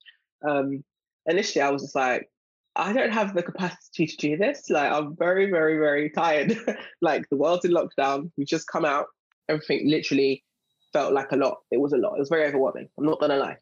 Um, 0.48 0.84
initially, 1.26 1.60
I 1.60 1.68
was 1.68 1.82
just 1.82 1.94
like, 1.94 2.30
"I 2.74 2.94
don't 2.94 3.12
have 3.12 3.34
the 3.34 3.42
capacity 3.42 4.06
to 4.06 4.16
do 4.16 4.36
this. 4.38 4.70
Like, 4.70 4.90
I'm 4.90 5.14
very, 5.14 5.50
very, 5.50 5.76
very 5.76 6.08
tired. 6.08 6.56
like, 7.02 7.28
the 7.28 7.36
world's 7.36 7.66
in 7.66 7.72
lockdown. 7.72 8.30
We 8.38 8.46
just 8.46 8.66
come 8.66 8.86
out 8.86 9.08
everything 9.48 9.88
literally 9.88 10.44
felt 10.92 11.12
like 11.12 11.32
a 11.32 11.36
lot. 11.36 11.58
It 11.70 11.80
was 11.80 11.92
a 11.92 11.96
lot. 11.96 12.14
It 12.16 12.20
was 12.20 12.28
very 12.28 12.46
overwhelming. 12.46 12.88
I'm 12.98 13.04
not 13.04 13.20
gonna 13.20 13.36
lie. 13.36 13.56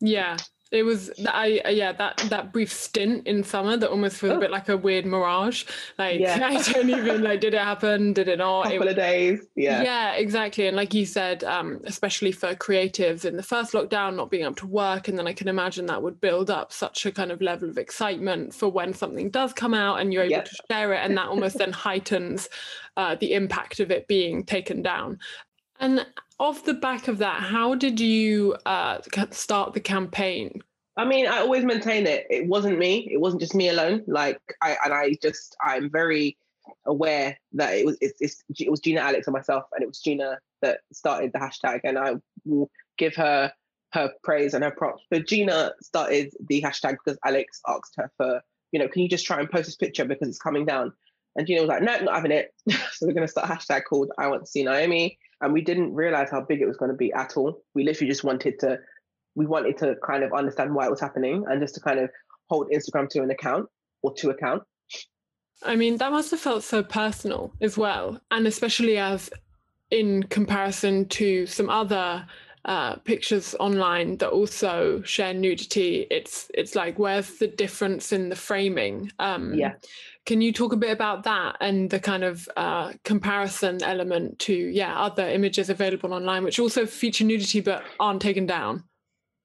Yeah, 0.00 0.36
it 0.70 0.84
was. 0.84 1.10
I 1.26 1.62
yeah 1.70 1.92
that 1.92 2.18
that 2.30 2.52
brief 2.52 2.72
stint 2.72 3.26
in 3.26 3.42
summer 3.42 3.76
that 3.76 3.90
almost 3.90 4.22
was 4.22 4.32
oh. 4.32 4.36
a 4.36 4.40
bit 4.40 4.52
like 4.52 4.68
a 4.68 4.76
weird 4.76 5.04
mirage. 5.04 5.64
Like 5.98 6.20
yeah. 6.20 6.38
I 6.44 6.62
don't 6.62 6.88
even 6.88 7.22
like 7.22 7.40
did 7.40 7.54
it 7.54 7.60
happen? 7.60 8.12
Did 8.12 8.28
it 8.28 8.38
not? 8.38 8.64
Couple 8.64 8.82
it, 8.82 8.90
of 8.90 8.96
days. 8.96 9.46
Yeah. 9.56 9.82
Yeah, 9.82 10.12
exactly. 10.12 10.68
And 10.68 10.76
like 10.76 10.94
you 10.94 11.06
said, 11.06 11.42
um, 11.42 11.80
especially 11.84 12.30
for 12.30 12.54
creatives 12.54 13.24
in 13.24 13.36
the 13.36 13.42
first 13.42 13.72
lockdown, 13.72 14.14
not 14.14 14.30
being 14.30 14.44
able 14.44 14.54
to 14.56 14.66
work, 14.66 15.08
and 15.08 15.18
then 15.18 15.26
I 15.26 15.32
can 15.32 15.48
imagine 15.48 15.86
that 15.86 16.02
would 16.02 16.20
build 16.20 16.50
up 16.50 16.72
such 16.72 17.04
a 17.04 17.10
kind 17.10 17.32
of 17.32 17.40
level 17.40 17.68
of 17.68 17.76
excitement 17.76 18.54
for 18.54 18.68
when 18.68 18.94
something 18.94 19.30
does 19.30 19.52
come 19.52 19.74
out 19.74 20.00
and 20.00 20.12
you're 20.12 20.22
able 20.22 20.30
yep. 20.30 20.44
to 20.44 20.56
share 20.70 20.92
it, 20.92 20.98
and 20.98 21.16
that 21.18 21.26
almost 21.26 21.58
then 21.58 21.72
heightens 21.72 22.48
uh, 22.96 23.16
the 23.16 23.32
impact 23.32 23.80
of 23.80 23.90
it 23.90 24.06
being 24.06 24.44
taken 24.44 24.82
down. 24.82 25.18
And 25.80 26.06
off 26.40 26.64
the 26.64 26.74
back 26.74 27.06
of 27.06 27.18
that, 27.18 27.40
how 27.40 27.74
did 27.74 28.00
you 28.00 28.56
uh, 28.64 28.98
start 29.30 29.74
the 29.74 29.80
campaign? 29.80 30.62
I 30.96 31.04
mean, 31.04 31.26
I 31.26 31.38
always 31.38 31.64
maintain 31.64 32.06
it. 32.06 32.26
It 32.30 32.46
wasn't 32.46 32.78
me. 32.78 33.08
It 33.12 33.20
wasn't 33.20 33.42
just 33.42 33.54
me 33.54 33.68
alone. 33.68 34.02
Like 34.06 34.40
I 34.60 34.76
and 34.84 34.92
I 34.92 35.14
just 35.22 35.56
I'm 35.62 35.90
very 35.90 36.36
aware 36.86 37.38
that 37.52 37.74
it 37.74 37.86
was 37.86 37.96
it's, 38.00 38.20
it's, 38.20 38.42
it 38.58 38.70
was 38.70 38.80
Gina 38.80 39.00
Alex 39.00 39.26
and 39.26 39.34
myself, 39.34 39.64
and 39.72 39.82
it 39.82 39.86
was 39.86 40.00
Gina 40.00 40.38
that 40.62 40.80
started 40.92 41.32
the 41.32 41.38
hashtag, 41.38 41.80
and 41.84 41.98
I 41.98 42.14
will 42.44 42.70
give 42.98 43.14
her 43.16 43.52
her 43.92 44.10
praise 44.24 44.54
and 44.54 44.64
her 44.64 44.70
props. 44.70 45.04
But 45.10 45.26
Gina 45.26 45.72
started 45.82 46.32
the 46.48 46.62
hashtag 46.62 46.96
because 47.04 47.18
Alex 47.24 47.60
asked 47.68 47.94
her 47.96 48.10
for, 48.16 48.40
you 48.72 48.78
know, 48.78 48.88
can 48.88 49.02
you 49.02 49.08
just 49.08 49.26
try 49.26 49.40
and 49.40 49.50
post 49.50 49.66
this 49.66 49.76
picture 49.76 50.04
because 50.04 50.28
it's 50.28 50.38
coming 50.38 50.64
down? 50.64 50.92
And 51.36 51.46
Gina 51.46 51.60
was 51.60 51.68
like, 51.68 51.82
no, 51.82 51.98
not 52.00 52.14
having 52.14 52.32
it. 52.32 52.54
so 52.92 53.06
we're 53.06 53.12
going 53.12 53.26
to 53.26 53.30
start 53.30 53.48
a 53.48 53.52
hashtag 53.52 53.84
called 53.88 54.10
I 54.18 54.28
want 54.28 54.44
to 54.44 54.50
see 54.50 54.64
Nyome. 54.64 55.16
And 55.40 55.52
we 55.52 55.62
didn't 55.62 55.94
realize 55.94 56.30
how 56.30 56.40
big 56.42 56.60
it 56.60 56.66
was 56.66 56.76
going 56.76 56.90
to 56.90 56.96
be 56.96 57.12
at 57.12 57.36
all. 57.36 57.62
We 57.74 57.84
literally 57.84 58.10
just 58.10 58.24
wanted 58.24 58.58
to, 58.60 58.78
we 59.34 59.46
wanted 59.46 59.78
to 59.78 59.96
kind 60.04 60.22
of 60.22 60.32
understand 60.32 60.74
why 60.74 60.86
it 60.86 60.90
was 60.90 61.00
happening 61.00 61.44
and 61.48 61.60
just 61.60 61.74
to 61.76 61.80
kind 61.80 61.98
of 61.98 62.10
hold 62.48 62.70
Instagram 62.70 63.08
to 63.10 63.22
an 63.22 63.30
account 63.30 63.68
or 64.02 64.12
to 64.14 64.30
account. 64.30 64.62
I 65.62 65.76
mean, 65.76 65.98
that 65.98 66.10
must 66.10 66.30
have 66.30 66.40
felt 66.40 66.62
so 66.62 66.82
personal 66.82 67.52
as 67.60 67.76
well. 67.76 68.20
And 68.30 68.46
especially 68.46 68.98
as 68.98 69.30
in 69.90 70.22
comparison 70.24 71.06
to 71.08 71.46
some 71.46 71.68
other 71.68 72.26
uh, 72.64 72.96
pictures 72.96 73.54
online 73.58 74.16
that 74.18 74.30
also 74.30 75.02
share 75.02 75.34
nudity, 75.34 76.06
it's 76.10 76.50
it's 76.54 76.74
like 76.74 76.98
where's 76.98 77.38
the 77.38 77.46
difference 77.46 78.12
in 78.12 78.28
the 78.28 78.36
framing? 78.36 79.10
Um, 79.18 79.54
yeah. 79.54 79.74
Can 80.26 80.40
you 80.40 80.52
talk 80.52 80.72
a 80.72 80.76
bit 80.76 80.90
about 80.90 81.24
that 81.24 81.56
and 81.60 81.88
the 81.88 81.98
kind 81.98 82.22
of 82.22 82.48
uh, 82.56 82.92
comparison 83.04 83.82
element 83.82 84.38
to 84.40 84.54
yeah 84.54 84.98
other 84.98 85.26
images 85.26 85.70
available 85.70 86.12
online, 86.12 86.44
which 86.44 86.58
also 86.58 86.86
feature 86.86 87.24
nudity 87.24 87.60
but 87.60 87.82
aren't 87.98 88.22
taken 88.22 88.46
down? 88.46 88.84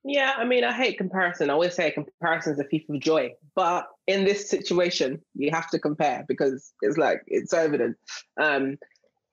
Yeah, 0.08 0.34
I 0.38 0.46
mean, 0.46 0.64
I 0.64 0.72
hate 0.72 1.00
comparison. 1.00 1.50
I 1.50 1.54
always 1.54 1.74
say 1.74 1.90
comparison 1.90 2.54
is 2.54 2.60
a 2.60 2.64
thief 2.66 2.84
of 2.90 3.00
joy. 3.00 3.32
But 3.56 3.88
in 4.06 4.24
this 4.24 4.48
situation, 4.48 5.20
you 5.34 5.50
have 5.52 5.68
to 5.72 5.80
compare 5.80 6.24
because 6.28 6.74
it's 6.82 6.98
like 6.98 7.22
it's 7.26 7.54
evident. 7.54 7.98
Um, 8.40 8.78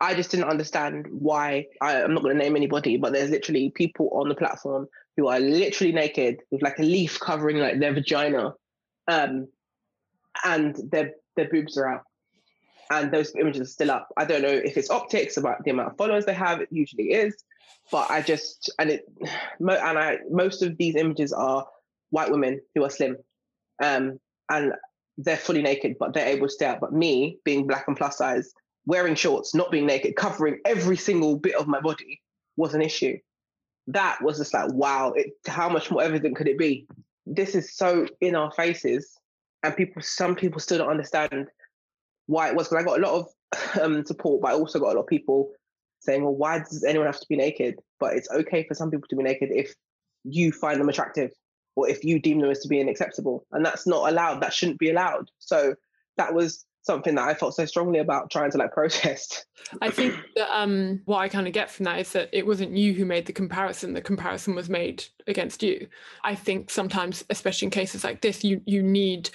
I 0.03 0.15
just 0.15 0.31
didn't 0.31 0.51
understand 0.51 1.07
why. 1.11 1.67
I, 1.81 2.03
am 2.03 2.13
not 2.13 2.23
going 2.23 2.37
to 2.37 2.43
name 2.43 2.57
anybody, 2.57 2.99
but 2.99 3.13
there's 3.13 3.31
literally 3.31 3.71
people 3.71 4.11
on 4.13 4.29
the 4.29 4.35
platform 4.35 4.89
who 5.17 5.29
are 5.29 5.41
literally 5.41 5.93
naked 5.93 6.41
with 6.51 6.63
like 6.63 6.79
a 6.79 6.83
leaf 6.83 7.19
covering 7.21 7.59
like 7.59 7.79
their 7.79 7.95
vagina, 7.95 8.55
um, 9.09 9.49
and 10.45 10.77
their 10.91 11.13
their 11.37 11.49
boobs 11.49 11.79
are 11.79 11.89
out, 11.89 12.03
and 12.91 13.11
those 13.11 13.35
images 13.37 13.63
are 13.63 13.73
still 13.73 13.91
up. 13.91 14.09
I 14.17 14.27
don't 14.27 14.43
know 14.43 14.49
if 14.49 14.77
it's 14.77 14.91
optics 14.91 15.39
about 15.39 15.65
the 15.65 15.71
amount 15.71 15.93
of 15.93 15.97
followers 15.97 16.27
they 16.27 16.35
have. 16.35 16.61
It 16.61 16.69
usually 16.71 17.13
is 17.13 17.43
but 17.91 18.11
I 18.11 18.23
just 18.23 18.73
and 18.79 18.91
it 18.91 19.05
and 19.61 19.99
I 19.99 20.19
most 20.31 20.63
of 20.63 20.77
these 20.77 20.97
images 20.97 21.33
are 21.33 21.67
white 22.11 22.31
women 22.31 22.61
who 22.75 22.85
are 22.85 22.91
slim, 22.91 23.17
um, 23.83 24.21
and 24.51 24.73
they're 25.19 25.37
fully 25.37 25.63
naked, 25.63 25.97
but 25.99 26.13
they're 26.13 26.29
able 26.29 26.47
to 26.47 26.53
stay 26.53 26.67
out. 26.67 26.81
But 26.81 26.93
me, 26.93 27.39
being 27.45 27.67
black 27.67 27.85
and 27.89 27.97
plus 27.97 28.19
size, 28.19 28.53
wearing 28.87 29.15
shorts, 29.15 29.55
not 29.55 29.71
being 29.71 29.87
naked, 29.87 30.17
covering 30.17 30.59
every 30.65 30.97
single 30.97 31.37
bit 31.37 31.55
of 31.55 31.67
my 31.67 31.81
body 31.81 32.21
was 32.57 32.75
an 32.75 32.83
issue. 32.83 33.17
That 33.87 34.23
was 34.23 34.39
just 34.39 34.55
like, 34.55 34.73
wow, 34.73 35.13
it, 35.13 35.33
how 35.47 35.69
much 35.69 35.91
more 35.91 36.03
evident 36.03 36.37
could 36.37 36.49
it 36.49 36.59
be? 36.59 36.87
This 37.27 37.55
is 37.55 37.75
so 37.75 38.07
in 38.21 38.35
our 38.35 38.51
faces, 38.53 39.19
and 39.63 39.77
people, 39.77 40.03
some 40.03 40.35
people 40.35 40.61
still 40.61 40.79
don't 40.79 40.91
understand 40.91 41.49
why 42.27 42.49
it 42.49 42.57
was. 42.57 42.69
Because 42.69 42.83
I 42.83 42.87
got 42.87 42.99
a 42.99 43.03
lot 43.03 43.21
of 43.21 43.81
um, 43.81 44.05
support, 44.05 44.43
but 44.43 44.53
I 44.53 44.55
also 44.55 44.79
got 44.79 44.93
a 44.93 44.95
lot 44.95 45.03
of 45.03 45.07
people 45.07 45.51
saying, 46.01 46.23
well, 46.25 46.35
why 46.35 46.59
does 46.59 46.85
anyone 46.85 47.07
have 47.07 47.21
to 47.21 47.29
be 47.29 47.37
naked? 47.37 47.79
But 48.01 48.15
it's 48.17 48.31
okay 48.31 48.65
for 48.67 48.75
some 48.75 48.91
people 48.91 49.07
to 49.09 49.17
be 49.17 49.23
naked 49.23 49.51
if 49.53 49.75
you 50.25 50.51
find 50.51 50.81
them 50.81 50.89
attractive 50.89 51.31
or 51.77 51.89
if 51.89 52.05
you 52.05 52.19
deem 52.21 52.41
them 52.41 52.51
as 52.51 52.61
to 52.61 52.69
be 52.69 52.81
unacceptable. 52.81 53.47
And 53.53 53.65
that's 53.65 53.87
not 53.87 54.11
allowed. 54.11 54.43
That 54.43 54.53
shouldn't 54.53 54.79
be 54.79 54.91
allowed. 54.91 55.31
So 55.39 55.75
that 56.17 56.35
was 56.35 56.65
something 56.83 57.15
that 57.15 57.29
I 57.29 57.35
felt 57.35 57.55
so 57.55 57.65
strongly 57.65 58.01
about 58.01 58.31
trying 58.31 58.51
to 58.51 58.59
like 58.59 58.73
protest. 58.73 59.47
I 59.81 59.91
think 59.91 60.15
that 60.37 60.55
um, 60.55 61.01
what 61.05 61.19
I 61.19 61.29
kind 61.29 61.47
of 61.47 61.53
get 61.53 61.71
from 61.71 61.85
that 61.85 62.01
is 62.01 62.13
that 62.13 62.29
it 62.33 62.47
wasn't 62.47 62.77
you 62.77 62.93
who 62.93 63.05
made 63.05 63.27
the 63.27 63.33
comparison. 63.33 63.95
The 63.95 64.03
comparison 64.03 64.55
was 64.55 64.69
made 64.69 65.05
against 65.27 65.63
you. 65.63 65.87
I 66.25 66.35
think 66.35 66.71
sometimes, 66.71 67.25
especially 67.31 67.67
in 67.67 67.71
cases 67.71 68.05
like 68.05 68.21
this, 68.21 68.45
you 68.45 68.61
you 68.67 68.83
need 68.83 69.31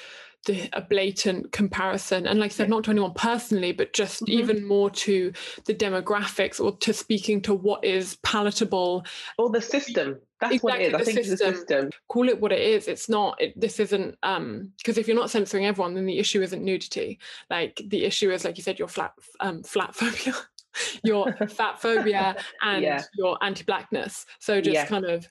the, 0.48 0.70
a 0.74 0.82
blatant 0.82 1.52
comparison. 1.52 2.26
And 2.26 2.40
like 2.40 2.52
i 2.52 2.54
said 2.54 2.70
not 2.70 2.86
to 2.86 2.92
anyone 2.92 3.14
personally 3.14 3.72
but 3.72 3.94
just 3.94 4.24
mm-hmm. 4.24 4.40
even 4.40 4.66
more 4.66 4.90
to 4.90 5.32
the 5.66 5.76
demographics 5.76 6.60
or 6.60 6.76
to 6.78 6.94
speaking 6.94 7.42
to 7.44 7.54
what 7.54 7.86
is 7.86 8.18
palatable. 8.24 9.06
Or 9.38 9.50
the 9.50 9.62
system. 9.62 10.18
That's 10.40 10.56
exactly, 10.56 10.60
what 10.60 10.82
it 10.82 10.88
is. 10.88 10.94
I 10.94 11.04
think 11.04 11.26
system. 11.26 11.52
the 11.52 11.58
system. 11.58 11.90
call 12.08 12.30
it 12.30 12.42
what 12.42 12.52
it 12.52 12.62
is. 12.62 12.88
It's 12.88 13.10
not 13.10 13.40
it, 13.40 13.60
this 13.60 13.80
isn't 13.80 14.18
um 14.24 14.72
because 14.78 14.98
if 14.98 15.08
you're 15.08 15.16
not 15.16 15.30
censoring 15.30 15.66
everyone 15.66 15.94
then 15.94 16.06
the 16.06 16.18
issue 16.18 16.42
isn't 16.42 16.64
nudity. 16.64 17.20
Like 17.50 17.82
the 17.86 18.06
issue 18.06 18.32
is 18.32 18.46
like 18.46 18.58
you 18.58 18.64
said 18.64 18.80
your 18.80 18.88
flat 18.88 19.14
um 19.40 19.62
flat 19.62 19.94
phobia 19.94 20.34
your 21.04 21.34
fat 21.50 21.82
phobia 21.82 22.36
and 22.62 22.84
yeah. 22.84 23.04
your 23.16 23.38
anti-blackness. 23.44 24.26
So 24.40 24.62
just 24.62 24.74
yeah. 24.74 24.86
kind 24.86 25.06
of 25.06 25.28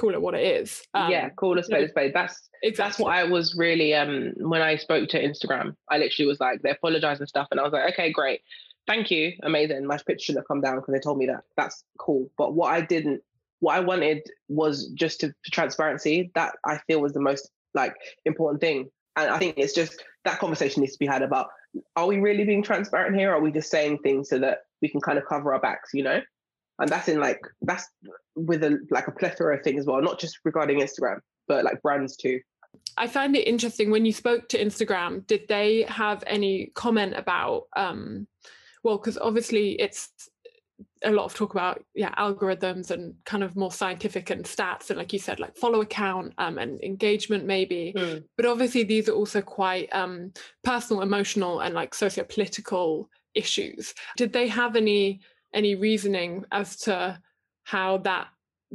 call 0.00 0.14
it 0.14 0.22
what 0.22 0.34
it 0.34 0.42
is. 0.42 0.82
Um, 0.94 1.10
yeah, 1.10 1.28
call 1.30 1.58
a 1.58 1.62
spade 1.62 1.84
a 1.84 1.88
spade. 1.88 2.12
That's 2.14 2.48
exactly. 2.62 2.84
that's 2.84 2.98
what 2.98 3.14
I 3.14 3.24
was 3.24 3.54
really 3.56 3.94
um 3.94 4.32
when 4.38 4.62
I 4.62 4.76
spoke 4.76 5.08
to 5.10 5.22
Instagram. 5.22 5.76
I 5.90 5.98
literally 5.98 6.26
was 6.26 6.40
like, 6.40 6.62
they 6.62 6.70
apologized 6.70 7.20
and 7.20 7.28
stuff, 7.28 7.48
and 7.50 7.60
I 7.60 7.62
was 7.62 7.72
like, 7.72 7.92
okay, 7.92 8.10
great, 8.10 8.40
thank 8.86 9.10
you, 9.10 9.32
amazing. 9.42 9.86
My 9.86 9.98
picture 9.98 10.24
should 10.24 10.36
have 10.36 10.48
come 10.48 10.60
down 10.60 10.76
because 10.76 10.94
they 10.94 11.00
told 11.00 11.18
me 11.18 11.26
that. 11.26 11.42
That's 11.56 11.84
cool. 11.98 12.30
But 12.38 12.54
what 12.54 12.72
I 12.72 12.80
didn't, 12.80 13.22
what 13.60 13.76
I 13.76 13.80
wanted 13.80 14.22
was 14.48 14.88
just 14.94 15.20
to 15.20 15.34
transparency. 15.50 16.30
That 16.34 16.54
I 16.64 16.78
feel 16.86 17.00
was 17.00 17.12
the 17.12 17.20
most 17.20 17.50
like 17.74 17.94
important 18.24 18.60
thing, 18.60 18.90
and 19.16 19.30
I 19.30 19.38
think 19.38 19.54
it's 19.58 19.74
just 19.74 20.02
that 20.24 20.38
conversation 20.38 20.80
needs 20.80 20.94
to 20.94 20.98
be 20.98 21.06
had 21.06 21.22
about: 21.22 21.48
Are 21.96 22.06
we 22.06 22.18
really 22.18 22.44
being 22.44 22.62
transparent 22.62 23.16
here? 23.16 23.32
Or 23.32 23.36
are 23.36 23.40
we 23.40 23.52
just 23.52 23.70
saying 23.70 23.98
things 23.98 24.30
so 24.30 24.38
that 24.38 24.60
we 24.80 24.88
can 24.88 25.00
kind 25.00 25.18
of 25.18 25.26
cover 25.26 25.52
our 25.52 25.60
backs? 25.60 25.90
You 25.92 26.04
know 26.04 26.20
and 26.80 26.88
that's 26.88 27.08
in 27.08 27.20
like 27.20 27.40
that's 27.62 27.86
with 28.34 28.64
a 28.64 28.78
like 28.90 29.06
a 29.06 29.12
plethora 29.12 29.56
of 29.56 29.62
things 29.62 29.80
as 29.80 29.86
well 29.86 30.00
not 30.00 30.18
just 30.18 30.38
regarding 30.44 30.80
instagram 30.80 31.18
but 31.48 31.64
like 31.64 31.82
brands 31.82 32.16
too. 32.16 32.40
I 32.96 33.08
find 33.08 33.34
it 33.34 33.48
interesting 33.48 33.90
when 33.90 34.04
you 34.04 34.12
spoke 34.12 34.48
to 34.50 34.64
instagram 34.64 35.26
did 35.26 35.46
they 35.48 35.82
have 35.88 36.24
any 36.26 36.70
comment 36.74 37.14
about 37.16 37.64
um 37.76 38.26
well 38.82 38.98
because 38.98 39.18
obviously 39.18 39.72
it's 39.72 40.10
a 41.04 41.10
lot 41.10 41.24
of 41.24 41.34
talk 41.34 41.52
about 41.52 41.82
yeah 41.94 42.14
algorithms 42.16 42.90
and 42.90 43.14
kind 43.24 43.42
of 43.42 43.56
more 43.56 43.72
scientific 43.72 44.30
and 44.30 44.44
stats 44.44 44.90
and 44.90 44.98
like 44.98 45.12
you 45.12 45.18
said 45.18 45.40
like 45.40 45.56
follow 45.56 45.80
account 45.80 46.32
um, 46.38 46.58
and 46.58 46.82
engagement 46.82 47.44
maybe. 47.44 47.92
Mm. 47.96 48.24
but 48.36 48.46
obviously 48.46 48.82
these 48.82 49.08
are 49.08 49.14
also 49.14 49.40
quite 49.40 49.88
um, 49.92 50.32
personal 50.62 51.02
emotional 51.02 51.60
and 51.60 51.74
like 51.74 51.94
socio-political 51.94 53.08
issues. 53.34 53.94
Did 54.16 54.32
they 54.32 54.48
have 54.48 54.76
any 54.76 55.20
any 55.52 55.74
reasoning 55.74 56.44
as 56.52 56.76
to 56.76 57.18
how 57.64 57.98
that 57.98 58.28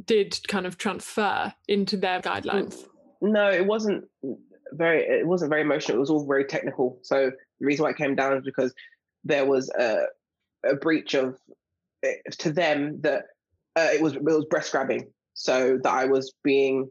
did 0.05 0.38
kind 0.48 0.65
of 0.65 0.77
transfer 0.77 1.53
into 1.67 1.98
their 1.98 2.22
guidelines? 2.22 2.86
No, 3.22 3.50
it 3.50 3.65
wasn't 3.65 4.05
very. 4.72 5.01
It 5.01 5.25
wasn't 5.25 5.50
very 5.50 5.62
emotional. 5.62 5.98
It 5.98 6.01
was 6.01 6.10
all 6.10 6.25
very 6.25 6.46
technical. 6.46 7.00
So 7.01 7.32
the 7.60 7.65
reason 7.65 7.84
why 7.84 7.91
it 7.91 7.98
came 7.98 8.15
down 8.15 8.38
is 8.38 8.44
because 8.44 8.74
there 9.24 9.46
was 9.46 9.70
a, 9.70 10.05
a 10.65 10.75
breach 10.75 11.13
of 11.13 11.38
eh, 12.03 12.15
to 12.39 12.51
them 12.51 13.01
that 13.01 13.25
uh, 13.75 13.89
it 13.94 14.01
was 14.01 14.15
it 14.15 14.24
was 14.24 14.46
breast 14.46 14.72
grabbing. 14.72 15.08
So 15.34 15.79
that 15.84 15.94
I 15.94 16.05
was 16.05 16.34
being 16.44 16.89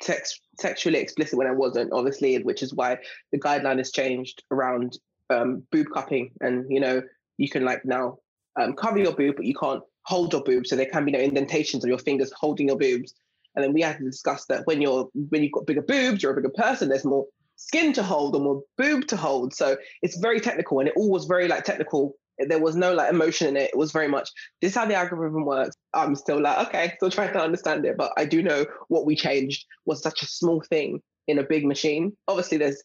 sex, 0.00 0.40
sexually 0.58 0.98
explicit 0.98 1.38
when 1.38 1.46
I 1.46 1.52
wasn't, 1.52 1.92
obviously, 1.92 2.36
which 2.42 2.62
is 2.62 2.74
why 2.74 2.98
the 3.32 3.38
guideline 3.38 3.78
has 3.78 3.92
changed 3.92 4.42
around 4.50 4.98
um, 5.30 5.62
boob 5.70 5.86
cupping, 5.94 6.32
and 6.40 6.66
you 6.68 6.80
know 6.80 7.02
you 7.38 7.48
can 7.48 7.64
like 7.64 7.84
now 7.84 8.18
um, 8.60 8.74
cover 8.74 8.98
your 8.98 9.12
boob, 9.12 9.36
but 9.36 9.46
you 9.46 9.54
can't 9.54 9.82
hold 10.02 10.32
your 10.32 10.42
boob. 10.42 10.66
So 10.66 10.76
there 10.76 10.86
can 10.86 11.04
be 11.04 11.12
no 11.12 11.18
indentations 11.18 11.84
of 11.84 11.88
your 11.88 11.98
fingers 11.98 12.32
holding 12.38 12.68
your 12.68 12.78
boobs. 12.78 13.14
And 13.54 13.64
then 13.64 13.72
we 13.72 13.82
had 13.82 13.98
to 13.98 14.04
discuss 14.04 14.46
that 14.46 14.66
when 14.66 14.80
you're 14.80 15.08
when 15.30 15.42
you've 15.42 15.52
got 15.52 15.66
bigger 15.66 15.82
boobs, 15.82 16.22
you're 16.22 16.32
a 16.32 16.36
bigger 16.36 16.50
person. 16.50 16.88
There's 16.88 17.04
more 17.04 17.26
skin 17.56 17.92
to 17.94 18.02
hold 18.02 18.34
or 18.36 18.40
more 18.40 18.62
boob 18.78 19.06
to 19.08 19.16
hold. 19.16 19.54
So 19.54 19.76
it's 20.02 20.18
very 20.18 20.40
technical, 20.40 20.78
and 20.78 20.88
it 20.88 20.94
all 20.96 21.10
was 21.10 21.24
very 21.24 21.48
like 21.48 21.64
technical. 21.64 22.14
There 22.38 22.60
was 22.60 22.74
no 22.76 22.94
like 22.94 23.12
emotion 23.12 23.48
in 23.48 23.56
it. 23.56 23.70
It 23.70 23.76
was 23.76 23.92
very 23.92 24.08
much 24.08 24.30
this 24.62 24.70
is 24.70 24.76
how 24.76 24.86
the 24.86 24.94
algorithm 24.94 25.44
works. 25.44 25.76
I'm 25.92 26.14
still 26.14 26.40
like 26.40 26.68
okay, 26.68 26.92
still 26.96 27.10
trying 27.10 27.32
to 27.32 27.40
understand 27.40 27.84
it, 27.84 27.96
but 27.96 28.12
I 28.16 28.24
do 28.24 28.42
know 28.42 28.66
what 28.88 29.04
we 29.04 29.16
changed 29.16 29.66
was 29.84 30.02
such 30.02 30.22
a 30.22 30.26
small 30.26 30.62
thing 30.62 31.02
in 31.26 31.38
a 31.38 31.42
big 31.44 31.66
machine. 31.66 32.16
Obviously, 32.28 32.58
there's 32.58 32.82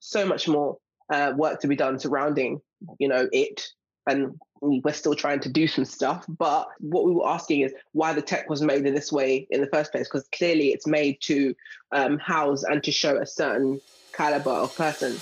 so 0.00 0.26
much 0.26 0.46
more 0.46 0.76
uh, 1.10 1.32
work 1.36 1.60
to 1.60 1.66
be 1.66 1.74
done 1.74 1.98
surrounding 1.98 2.60
you 2.98 3.08
know 3.08 3.28
it 3.32 3.66
and 4.08 4.34
we're 4.60 4.92
still 4.92 5.14
trying 5.14 5.40
to 5.40 5.48
do 5.48 5.66
some 5.66 5.84
stuff. 5.84 6.24
But 6.28 6.68
what 6.80 7.04
we 7.04 7.12
were 7.12 7.28
asking 7.28 7.60
is 7.60 7.72
why 7.92 8.12
the 8.12 8.22
tech 8.22 8.48
was 8.48 8.62
made 8.62 8.86
in 8.86 8.94
this 8.94 9.12
way 9.12 9.46
in 9.50 9.60
the 9.60 9.66
first 9.68 9.92
place, 9.92 10.08
because 10.08 10.26
clearly 10.28 10.68
it's 10.68 10.86
made 10.86 11.20
to 11.22 11.54
um, 11.92 12.18
house 12.18 12.62
and 12.64 12.82
to 12.84 12.92
show 12.92 13.16
a 13.16 13.26
certain 13.26 13.80
caliber 14.12 14.50
of 14.50 14.74
person. 14.76 15.18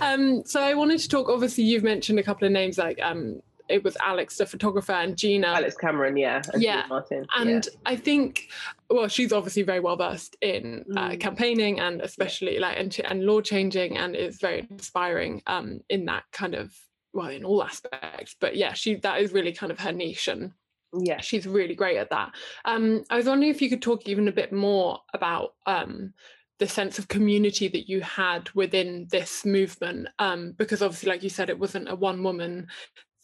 Um, 0.00 0.44
so 0.46 0.62
I 0.62 0.74
wanted 0.74 1.00
to 1.00 1.08
talk. 1.08 1.28
Obviously, 1.28 1.64
you've 1.64 1.84
mentioned 1.84 2.18
a 2.18 2.22
couple 2.22 2.46
of 2.46 2.52
names 2.52 2.78
like 2.78 2.98
um, 3.02 3.42
it 3.68 3.84
was 3.84 3.96
Alex, 4.02 4.36
the 4.36 4.46
photographer, 4.46 4.92
and 4.92 5.16
Gina. 5.16 5.48
Alex 5.48 5.76
Cameron, 5.76 6.16
yeah. 6.16 6.42
And 6.52 6.62
Yeah, 6.62 6.84
Martin. 6.88 7.26
And 7.36 7.64
yeah. 7.64 7.78
I 7.84 7.96
think, 7.96 8.48
well, 8.90 9.08
she's 9.08 9.32
obviously 9.32 9.62
very 9.62 9.80
well 9.80 9.96
versed 9.96 10.36
in 10.40 10.84
uh, 10.96 11.10
Mm. 11.10 11.20
campaigning 11.20 11.80
and 11.80 12.00
especially 12.00 12.58
like 12.58 12.78
and, 12.78 12.98
and 13.04 13.24
law 13.24 13.40
changing, 13.40 13.96
and 13.96 14.16
is 14.16 14.38
very 14.38 14.66
inspiring 14.70 15.42
um, 15.46 15.80
in 15.88 16.04
that 16.06 16.24
kind 16.32 16.54
of 16.54 16.74
well 17.12 17.28
in 17.28 17.44
all 17.44 17.62
aspects. 17.62 18.36
But 18.40 18.56
yeah, 18.56 18.72
she 18.72 18.96
that 18.96 19.20
is 19.20 19.32
really 19.32 19.52
kind 19.52 19.72
of 19.72 19.78
her 19.80 19.92
niche, 19.92 20.28
and 20.28 20.52
yeah. 20.92 21.20
she's 21.20 21.46
really 21.46 21.74
great 21.74 21.98
at 21.98 22.10
that. 22.10 22.32
Um, 22.64 23.04
I 23.10 23.16
was 23.16 23.26
wondering 23.26 23.50
if 23.50 23.62
you 23.62 23.68
could 23.68 23.82
talk 23.82 24.08
even 24.08 24.28
a 24.28 24.32
bit 24.32 24.52
more 24.52 25.00
about 25.14 25.54
um, 25.66 26.12
the 26.58 26.66
sense 26.66 26.98
of 26.98 27.08
community 27.08 27.68
that 27.68 27.88
you 27.88 28.00
had 28.00 28.48
within 28.54 29.06
this 29.10 29.44
movement, 29.44 30.08
um, 30.18 30.52
because 30.56 30.80
obviously, 30.82 31.10
like 31.10 31.22
you 31.22 31.28
said, 31.28 31.50
it 31.50 31.58
wasn't 31.58 31.88
a 31.88 31.94
one 31.94 32.22
woman 32.22 32.68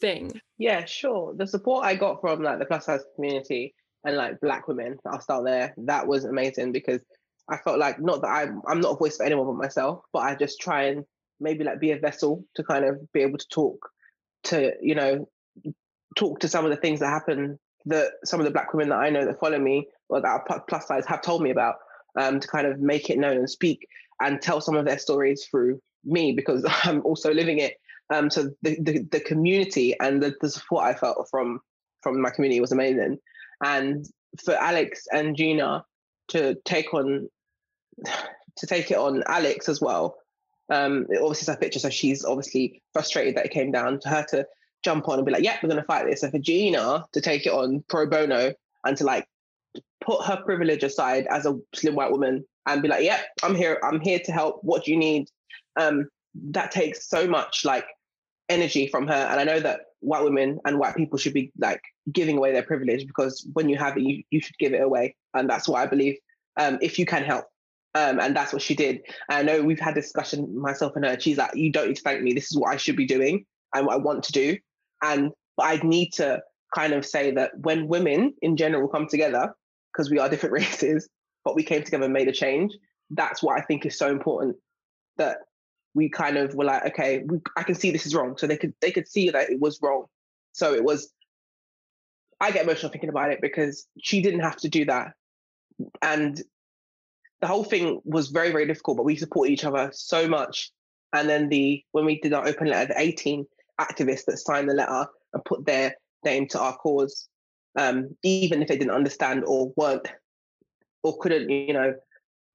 thing. 0.02 0.32
Yeah, 0.58 0.84
sure. 0.84 1.32
The 1.34 1.46
support 1.46 1.86
I 1.86 1.94
got 1.94 2.20
from 2.20 2.42
like 2.42 2.58
the 2.58 2.66
plus 2.66 2.84
size 2.84 3.00
community 3.14 3.74
and 4.04 4.16
like 4.16 4.40
black 4.40 4.68
women, 4.68 4.98
I'll 5.06 5.20
start 5.20 5.44
there. 5.46 5.74
That 5.78 6.06
was 6.06 6.24
amazing 6.24 6.72
because 6.72 7.00
I 7.48 7.56
felt 7.56 7.78
like 7.78 8.00
not 8.00 8.20
that 8.20 8.28
I'm 8.28 8.60
I'm 8.66 8.80
not 8.80 8.92
a 8.92 8.96
voice 8.96 9.16
for 9.16 9.24
anyone 9.24 9.46
but 9.46 9.54
myself, 9.54 10.04
but 10.12 10.20
I 10.20 10.34
just 10.34 10.60
try 10.60 10.84
and 10.84 11.04
maybe 11.40 11.64
like 11.64 11.80
be 11.80 11.92
a 11.92 11.98
vessel 11.98 12.44
to 12.56 12.62
kind 12.62 12.84
of 12.84 13.10
be 13.12 13.20
able 13.20 13.38
to 13.38 13.48
talk 13.48 13.88
to, 14.44 14.72
you 14.82 14.94
know, 14.94 15.28
talk 16.16 16.40
to 16.40 16.48
some 16.48 16.64
of 16.64 16.70
the 16.70 16.76
things 16.76 17.00
that 17.00 17.08
happen 17.08 17.58
that 17.86 18.12
some 18.24 18.40
of 18.40 18.44
the 18.44 18.52
black 18.52 18.72
women 18.72 18.90
that 18.90 19.00
I 19.00 19.10
know 19.10 19.24
that 19.24 19.40
follow 19.40 19.58
me 19.58 19.88
or 20.08 20.20
that 20.20 20.28
are 20.28 20.62
plus 20.68 20.86
size 20.86 21.06
have 21.06 21.22
told 21.22 21.42
me 21.42 21.50
about, 21.50 21.76
um, 22.18 22.38
to 22.38 22.46
kind 22.46 22.66
of 22.66 22.78
make 22.78 23.10
it 23.10 23.18
known 23.18 23.38
and 23.38 23.50
speak 23.50 23.88
and 24.20 24.40
tell 24.40 24.60
some 24.60 24.76
of 24.76 24.84
their 24.84 24.98
stories 24.98 25.46
through 25.50 25.80
me 26.04 26.32
because 26.32 26.64
I'm 26.84 27.02
also 27.02 27.32
living 27.32 27.58
it. 27.58 27.74
Um, 28.12 28.30
so 28.30 28.50
the, 28.62 28.78
the, 28.80 29.08
the 29.10 29.20
community 29.20 29.98
and 29.98 30.22
the, 30.22 30.34
the 30.40 30.50
support 30.50 30.84
I 30.84 30.94
felt 30.94 31.28
from 31.30 31.60
from 32.02 32.20
my 32.20 32.30
community 32.30 32.60
was 32.60 32.72
amazing. 32.72 33.18
And 33.64 34.06
for 34.44 34.54
Alex 34.54 35.06
and 35.12 35.36
Gina 35.36 35.84
to 36.28 36.56
take 36.64 36.92
on 36.94 37.28
to 38.56 38.66
take 38.66 38.90
it 38.90 38.98
on 38.98 39.22
Alex 39.26 39.68
as 39.68 39.80
well. 39.80 40.16
Um, 40.70 41.06
it 41.10 41.18
obviously 41.18 41.42
it's 41.42 41.48
a 41.48 41.56
picture, 41.56 41.78
so 41.78 41.90
she's 41.90 42.24
obviously 42.24 42.82
frustrated 42.92 43.36
that 43.36 43.46
it 43.46 43.50
came 43.50 43.72
down 43.72 43.98
to 44.00 44.08
her 44.08 44.24
to 44.30 44.46
jump 44.84 45.08
on 45.08 45.18
and 45.18 45.26
be 45.26 45.32
like, 45.32 45.42
"Yeah, 45.42 45.56
we're 45.62 45.68
gonna 45.68 45.82
fight 45.84 46.06
this." 46.06 46.22
And 46.22 46.32
for 46.32 46.38
Gina 46.38 47.04
to 47.12 47.20
take 47.20 47.46
it 47.46 47.52
on 47.52 47.84
pro 47.88 48.06
bono 48.06 48.52
and 48.84 48.96
to 48.96 49.04
like 49.04 49.26
put 50.04 50.24
her 50.24 50.42
privilege 50.44 50.82
aside 50.82 51.26
as 51.30 51.46
a 51.46 51.58
slim 51.74 51.94
white 51.94 52.10
woman 52.10 52.44
and 52.66 52.82
be 52.82 52.88
like, 52.88 53.04
"Yeah, 53.04 53.20
I'm 53.42 53.54
here. 53.54 53.80
I'm 53.82 54.00
here 54.00 54.20
to 54.24 54.32
help. 54.32 54.60
What 54.62 54.84
do 54.84 54.90
you 54.90 54.98
need?" 54.98 55.28
Um, 55.76 56.08
that 56.34 56.70
takes 56.70 57.08
so 57.08 57.26
much 57.26 57.64
like 57.64 57.86
energy 58.52 58.86
from 58.86 59.06
her, 59.06 59.14
and 59.14 59.40
I 59.40 59.44
know 59.44 59.60
that 59.60 59.80
white 60.00 60.24
women 60.24 60.58
and 60.64 60.78
white 60.78 60.96
people 60.96 61.18
should 61.18 61.32
be 61.32 61.52
like 61.58 61.80
giving 62.12 62.36
away 62.36 62.52
their 62.52 62.62
privilege 62.62 63.06
because 63.06 63.46
when 63.52 63.68
you 63.68 63.76
have 63.78 63.96
it, 63.96 64.02
you, 64.02 64.22
you 64.30 64.40
should 64.40 64.58
give 64.58 64.74
it 64.74 64.82
away, 64.82 65.16
and 65.34 65.48
that's 65.48 65.68
what 65.68 65.80
I 65.80 65.86
believe. 65.86 66.16
Um, 66.56 66.78
if 66.82 66.98
you 66.98 67.06
can 67.06 67.24
help. 67.24 67.46
Um, 67.94 68.20
and 68.20 68.34
that's 68.34 68.54
what 68.54 68.62
she 68.62 68.74
did. 68.74 69.02
I 69.28 69.42
know 69.42 69.62
we've 69.62 69.78
had 69.78 69.94
discussion, 69.94 70.58
myself 70.58 70.96
and 70.96 71.04
her. 71.04 71.20
She's 71.20 71.36
like, 71.36 71.54
"You 71.54 71.70
don't 71.70 71.88
need 71.88 71.96
to 71.96 72.02
thank 72.02 72.22
me. 72.22 72.32
This 72.32 72.50
is 72.50 72.56
what 72.56 72.72
I 72.72 72.76
should 72.76 72.96
be 72.96 73.06
doing 73.06 73.44
and 73.74 73.86
what 73.86 73.94
I 73.94 73.98
want 73.98 74.24
to 74.24 74.32
do." 74.32 74.56
And 75.02 75.32
but 75.56 75.66
I 75.66 75.76
need 75.86 76.12
to 76.14 76.42
kind 76.74 76.94
of 76.94 77.04
say 77.04 77.32
that 77.32 77.52
when 77.58 77.88
women 77.88 78.34
in 78.40 78.56
general 78.56 78.88
come 78.88 79.06
together, 79.08 79.54
because 79.92 80.10
we 80.10 80.18
are 80.18 80.28
different 80.28 80.52
races, 80.60 81.08
but 81.44 81.54
we 81.54 81.62
came 81.62 81.82
together 81.82 82.04
and 82.04 82.12
made 82.12 82.28
a 82.28 82.32
change. 82.32 82.72
That's 83.10 83.42
what 83.42 83.58
I 83.58 83.62
think 83.62 83.84
is 83.84 83.98
so 83.98 84.10
important. 84.10 84.56
That 85.18 85.38
we 85.94 86.08
kind 86.08 86.36
of 86.36 86.54
were 86.54 86.64
like, 86.64 86.86
okay, 86.86 87.22
we, 87.26 87.40
I 87.56 87.62
can 87.62 87.74
see 87.74 87.90
this 87.90 88.06
is 88.06 88.14
wrong. 88.14 88.36
So 88.36 88.46
they 88.46 88.56
could 88.56 88.74
they 88.80 88.90
could 88.90 89.08
see 89.08 89.30
that 89.30 89.50
it 89.50 89.60
was 89.60 89.78
wrong. 89.82 90.06
So 90.52 90.74
it 90.74 90.84
was. 90.84 91.12
I 92.40 92.50
get 92.50 92.64
emotional 92.64 92.90
thinking 92.90 93.10
about 93.10 93.30
it 93.30 93.40
because 93.40 93.86
she 94.00 94.20
didn't 94.20 94.40
have 94.40 94.56
to 94.58 94.68
do 94.68 94.84
that, 94.86 95.12
and 96.00 96.40
the 97.40 97.46
whole 97.46 97.64
thing 97.64 98.00
was 98.04 98.28
very 98.28 98.50
very 98.50 98.66
difficult. 98.66 98.96
But 98.96 99.04
we 99.04 99.16
support 99.16 99.48
each 99.48 99.64
other 99.64 99.90
so 99.92 100.28
much. 100.28 100.70
And 101.12 101.28
then 101.28 101.48
the 101.48 101.84
when 101.92 102.04
we 102.04 102.20
did 102.20 102.32
our 102.32 102.46
open 102.46 102.68
letter, 102.68 102.94
the 102.94 103.00
18 103.00 103.46
activists 103.80 104.24
that 104.26 104.38
signed 104.38 104.68
the 104.68 104.74
letter 104.74 105.06
and 105.34 105.44
put 105.44 105.66
their 105.66 105.94
name 106.24 106.48
to 106.48 106.60
our 106.60 106.74
cause, 106.76 107.28
um, 107.78 108.16
even 108.22 108.62
if 108.62 108.68
they 108.68 108.78
didn't 108.78 108.94
understand 108.94 109.44
or 109.46 109.72
weren't 109.76 110.08
or 111.02 111.18
couldn't, 111.18 111.50
you 111.50 111.72
know, 111.72 111.94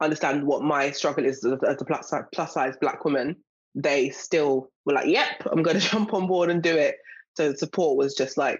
understand 0.01 0.45
what 0.45 0.61
my 0.61 0.91
struggle 0.91 1.25
is 1.25 1.43
as 1.43 1.81
a, 1.81 1.85
plus, 1.85 2.09
size, 2.09 2.23
plus 2.33 2.53
size 2.53 2.75
black 2.79 3.03
woman, 3.05 3.35
they 3.75 4.09
still 4.09 4.69
were 4.85 4.93
like, 4.93 5.07
"Yep, 5.07 5.47
I'm 5.51 5.63
going 5.63 5.79
to 5.79 5.89
jump 5.89 6.13
on 6.13 6.27
board 6.27 6.49
and 6.49 6.61
do 6.61 6.75
it." 6.75 6.95
So 7.35 7.53
support 7.53 7.97
was 7.97 8.15
just 8.15 8.37
like, 8.37 8.59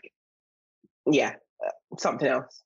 yeah, 1.12 1.34
uh, 1.65 1.97
something 1.97 2.28
else. 2.28 2.62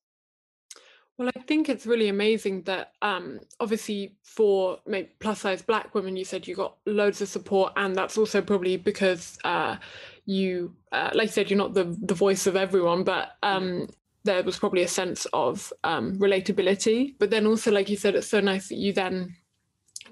Well, 1.18 1.30
I 1.36 1.40
think 1.42 1.70
it's 1.70 1.86
really 1.86 2.08
amazing 2.08 2.64
that 2.64 2.94
um, 3.02 3.40
obviously 3.60 4.18
for 4.24 4.80
plus 5.20 5.42
size 5.42 5.62
black 5.62 5.94
women, 5.94 6.18
you 6.18 6.26
said 6.26 6.48
you 6.48 6.56
got 6.56 6.78
loads 6.86 7.22
of 7.22 7.28
support, 7.28 7.74
and 7.78 7.96
that's 7.96 8.18
also 8.18 8.42
probably 8.42 8.76
because 8.76 9.38
uh, 9.44 9.78
you, 10.26 10.76
uh, 10.92 11.12
like 11.14 11.28
you 11.28 11.32
said, 11.32 11.50
you're 11.50 11.60
not 11.60 11.74
the 11.74 11.96
the 12.02 12.16
voice 12.16 12.48
of 12.48 12.56
everyone, 12.56 13.04
but 13.04 13.34
um, 13.44 13.88
there 14.24 14.44
was 14.44 14.60
probably 14.60 14.84
a 14.84 14.88
sense 14.88 15.26
of 15.34 15.74
um, 15.84 16.18
relatability. 16.18 17.16
But 17.20 17.30
then 17.30 17.46
also, 17.48 17.72
like 17.72 17.90
you 17.90 17.98
said, 17.98 18.16
it's 18.16 18.28
so 18.28 18.40
nice 18.40 18.70
that 18.70 18.76
you 18.76 18.94
then 18.94 19.36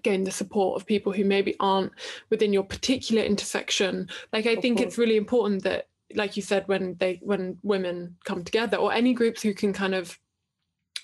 gain 0.03 0.23
the 0.23 0.31
support 0.31 0.79
of 0.79 0.87
people 0.87 1.11
who 1.11 1.25
maybe 1.25 1.55
aren't 1.59 1.91
within 2.29 2.53
your 2.53 2.63
particular 2.63 3.21
intersection. 3.23 4.07
Like 4.31 4.47
I 4.47 4.51
Of 4.51 4.61
think 4.61 4.77
course. 4.77 4.87
it's 4.87 4.97
really 4.97 5.17
important 5.17 5.63
that, 5.63 5.87
like 6.15 6.35
you 6.35 6.41
said, 6.41 6.67
when 6.67 6.95
they 6.99 7.19
when 7.21 7.57
women 7.63 8.15
come 8.23 8.43
together 8.43 8.77
or 8.77 8.91
any 8.93 9.13
groups 9.13 9.41
who 9.41 9.53
can 9.53 9.73
kind 9.73 9.93
of 9.93 10.17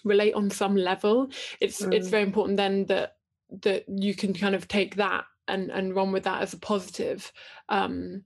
relate 0.03 0.33
on 0.33 0.49
some 0.49 0.75
level, 0.75 1.29
it's 1.59 1.81
it's 1.81 2.07
Mm. 2.07 2.11
very 2.11 2.23
important 2.23 2.57
then 2.57 2.85
that 2.85 3.17
that 3.61 3.85
you 3.87 4.15
can 4.15 4.33
kind 4.33 4.55
of 4.55 4.67
take 4.67 4.95
that 4.95 5.25
and 5.47 5.69
and 5.71 5.95
run 5.95 6.11
with 6.11 6.23
that 6.23 6.41
as 6.41 6.53
a 6.53 6.57
positive. 6.57 7.31
Um, 7.69 8.23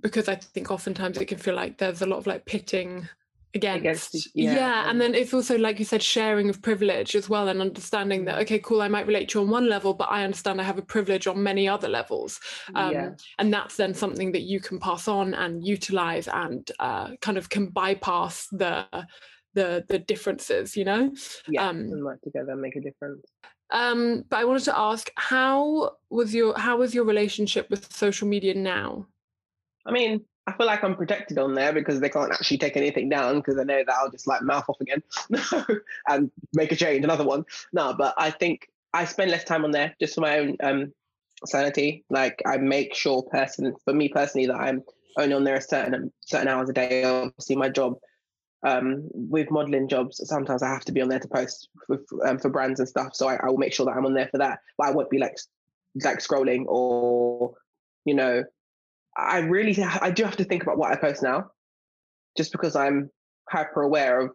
because 0.00 0.28
I 0.28 0.34
think 0.34 0.70
oftentimes 0.72 1.18
it 1.18 1.26
can 1.26 1.38
feel 1.38 1.54
like 1.54 1.78
there's 1.78 2.02
a 2.02 2.06
lot 2.06 2.16
of 2.18 2.26
like 2.26 2.44
pitting 2.46 3.08
against, 3.54 4.14
Against 4.14 4.30
yeah, 4.34 4.54
yeah, 4.54 4.90
and 4.90 5.00
then 5.00 5.14
it's 5.14 5.32
also 5.32 5.56
like 5.56 5.78
you 5.78 5.84
said 5.84 6.02
sharing 6.02 6.48
of 6.50 6.60
privilege 6.60 7.14
as 7.14 7.28
well 7.28 7.48
and 7.48 7.60
understanding 7.60 8.24
that 8.24 8.38
okay 8.40 8.58
cool 8.58 8.82
i 8.82 8.88
might 8.88 9.06
relate 9.06 9.28
to 9.28 9.38
you 9.38 9.44
on 9.44 9.50
one 9.50 9.68
level 9.68 9.94
but 9.94 10.08
i 10.10 10.24
understand 10.24 10.60
i 10.60 10.64
have 10.64 10.78
a 10.78 10.82
privilege 10.82 11.26
on 11.26 11.42
many 11.42 11.68
other 11.68 11.88
levels. 11.88 12.40
Um, 12.74 12.92
yeah, 12.92 13.10
and 13.38 13.52
that's 13.52 13.76
then 13.76 13.94
something 13.94 14.32
that 14.32 14.42
you 14.42 14.60
can 14.60 14.78
pass 14.78 15.08
on 15.08 15.34
and 15.34 15.64
utilize 15.64 16.28
and 16.28 16.70
uh, 16.80 17.10
kind 17.20 17.38
of 17.38 17.48
can 17.48 17.66
bypass 17.68 18.48
the 18.48 18.86
the 19.54 19.84
the 19.88 19.98
differences 19.98 20.76
you 20.76 20.84
know? 20.84 21.12
Yeah, 21.48 21.68
um, 21.68 21.78
and 21.78 22.04
work 22.04 22.20
together 22.22 22.52
and 22.52 22.60
make 22.60 22.76
a 22.76 22.80
difference. 22.80 23.24
um 23.70 24.24
but 24.28 24.38
i 24.40 24.44
wanted 24.44 24.64
to 24.64 24.78
ask 24.78 25.10
how 25.16 25.92
was 26.10 26.34
your 26.34 26.58
how 26.58 26.76
was 26.76 26.94
your 26.94 27.04
relationship 27.04 27.70
with 27.70 27.92
social 27.92 28.28
media 28.28 28.54
now? 28.54 29.06
I 29.86 29.92
mean, 29.92 30.24
I 30.46 30.52
feel 30.52 30.66
like 30.66 30.84
I'm 30.84 30.96
protected 30.96 31.38
on 31.38 31.54
there 31.54 31.72
because 31.72 32.00
they 32.00 32.10
can't 32.10 32.32
actually 32.32 32.58
take 32.58 32.76
anything 32.76 33.08
down 33.08 33.36
because 33.36 33.58
I 33.58 33.64
know 33.64 33.82
that 33.84 33.94
I'll 33.94 34.10
just 34.10 34.26
like 34.26 34.42
mouth 34.42 34.64
off 34.68 34.80
again 34.80 35.02
and 36.08 36.30
make 36.52 36.70
a 36.70 36.76
change, 36.76 37.02
another 37.02 37.24
one. 37.24 37.44
No, 37.72 37.94
but 37.94 38.14
I 38.18 38.30
think 38.30 38.68
I 38.92 39.06
spend 39.06 39.30
less 39.30 39.44
time 39.44 39.64
on 39.64 39.70
there 39.70 39.94
just 40.00 40.14
for 40.14 40.20
my 40.20 40.38
own 40.38 40.56
um, 40.62 40.92
sanity. 41.46 42.04
Like 42.10 42.42
I 42.46 42.58
make 42.58 42.94
sure 42.94 43.22
person 43.22 43.74
for 43.84 43.94
me 43.94 44.08
personally 44.08 44.46
that 44.48 44.56
I'm 44.56 44.82
only 45.18 45.34
on 45.34 45.44
there 45.44 45.56
a 45.56 45.62
certain 45.62 46.12
certain 46.20 46.48
hours 46.48 46.68
a 46.68 46.74
day. 46.74 47.04
Obviously, 47.04 47.56
my 47.56 47.70
job 47.70 47.98
um, 48.66 49.08
with 49.12 49.50
modeling 49.50 49.88
jobs, 49.88 50.20
sometimes 50.28 50.62
I 50.62 50.68
have 50.68 50.84
to 50.86 50.92
be 50.92 51.00
on 51.00 51.08
there 51.08 51.20
to 51.20 51.28
post 51.28 51.68
for, 51.86 52.00
um, 52.26 52.38
for 52.38 52.50
brands 52.50 52.80
and 52.80 52.88
stuff. 52.88 53.14
So 53.14 53.28
I, 53.28 53.36
I 53.36 53.46
will 53.46 53.58
make 53.58 53.72
sure 53.72 53.86
that 53.86 53.96
I'm 53.96 54.06
on 54.06 54.14
there 54.14 54.28
for 54.28 54.38
that. 54.38 54.60
But 54.76 54.88
I 54.88 54.90
won't 54.90 55.10
be 55.10 55.18
like 55.18 55.36
like 56.02 56.18
scrolling 56.18 56.64
or 56.66 57.54
you 58.04 58.14
know 58.14 58.44
I 59.16 59.38
really 59.38 59.80
I 59.82 60.10
do 60.10 60.24
have 60.24 60.36
to 60.36 60.44
think 60.44 60.62
about 60.62 60.78
what 60.78 60.90
I 60.90 60.96
post 60.96 61.22
now, 61.22 61.50
just 62.36 62.52
because 62.52 62.74
I'm 62.74 63.10
hyper 63.48 63.82
aware 63.82 64.20
of. 64.20 64.30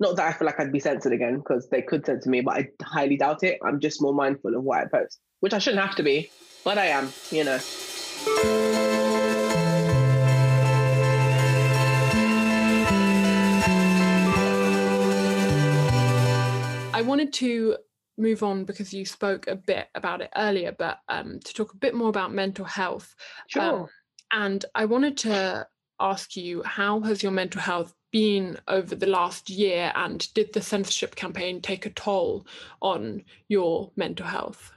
Not 0.00 0.16
that 0.16 0.26
I 0.26 0.32
feel 0.32 0.46
like 0.46 0.60
I'd 0.60 0.72
be 0.72 0.80
censored 0.80 1.12
again 1.12 1.38
because 1.38 1.68
they 1.70 1.80
could 1.80 2.04
censor 2.04 2.28
me, 2.28 2.40
but 2.40 2.56
I 2.56 2.68
highly 2.82 3.16
doubt 3.16 3.44
it. 3.44 3.58
I'm 3.64 3.80
just 3.80 4.02
more 4.02 4.12
mindful 4.12 4.54
of 4.56 4.62
what 4.62 4.80
I 4.80 4.84
post, 4.86 5.20
which 5.40 5.54
I 5.54 5.58
shouldn't 5.58 5.82
have 5.82 5.96
to 5.96 6.02
be, 6.02 6.30
but 6.64 6.76
I 6.76 6.86
am. 6.86 7.12
You 7.30 7.44
know. 7.44 7.58
I 16.94 17.04
wanted 17.04 17.32
to 17.34 17.76
move 18.18 18.42
on 18.42 18.64
because 18.64 18.92
you 18.92 19.04
spoke 19.04 19.46
a 19.46 19.56
bit 19.56 19.88
about 19.94 20.20
it 20.20 20.30
earlier, 20.36 20.74
but 20.78 20.98
um, 21.08 21.40
to 21.44 21.54
talk 21.54 21.72
a 21.72 21.76
bit 21.78 21.94
more 21.94 22.08
about 22.08 22.32
mental 22.32 22.64
health. 22.64 23.14
Sure. 23.48 23.88
And 24.32 24.64
I 24.74 24.84
wanted 24.84 25.16
to 25.18 25.66
ask 26.00 26.36
you 26.36 26.62
how 26.64 27.00
has 27.00 27.22
your 27.22 27.32
mental 27.32 27.60
health 27.60 27.94
been 28.12 28.58
over 28.68 28.94
the 28.94 29.06
last 29.06 29.48
year 29.48 29.92
and 29.94 30.32
did 30.34 30.52
the 30.52 30.60
censorship 30.60 31.14
campaign 31.14 31.60
take 31.60 31.86
a 31.86 31.90
toll 31.90 32.46
on 32.80 33.24
your 33.48 33.90
mental 33.96 34.26
health? 34.26 34.72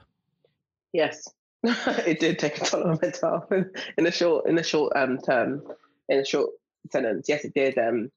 yes. 0.96 1.28
it 1.62 2.20
did 2.20 2.38
take 2.38 2.60
a 2.60 2.64
toll 2.64 2.82
on 2.82 2.90
my 2.90 2.98
mental 3.02 3.30
health 3.30 3.66
in 3.98 4.06
a 4.06 4.10
short 4.10 4.46
in 4.46 4.58
a 4.58 4.62
short 4.62 4.92
um, 4.94 5.18
term 5.18 5.62
in 6.08 6.20
a 6.20 6.24
short 6.24 6.50
sentence. 6.92 7.26
Yes, 7.28 7.44
it 7.44 7.54
did. 7.54 7.76
Um, 7.78 8.10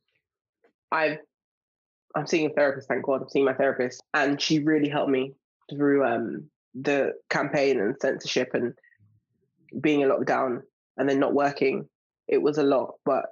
I've 0.91 1.19
I'm 2.15 2.27
seeing 2.27 2.49
a 2.49 2.53
therapist. 2.53 2.87
Thank 2.87 3.05
God, 3.05 3.21
I'm 3.21 3.29
seeing 3.29 3.45
my 3.45 3.53
therapist, 3.53 4.01
and 4.13 4.41
she 4.41 4.59
really 4.59 4.89
helped 4.89 5.11
me 5.11 5.33
through 5.69 6.05
um, 6.05 6.49
the 6.73 7.13
campaign 7.29 7.79
and 7.79 7.95
censorship 7.99 8.51
and 8.53 8.73
being 9.79 10.01
in 10.01 10.09
lockdown 10.09 10.61
and 10.97 11.07
then 11.07 11.19
not 11.19 11.33
working. 11.33 11.87
It 12.27 12.41
was 12.41 12.57
a 12.57 12.63
lot, 12.63 12.95
but 13.05 13.25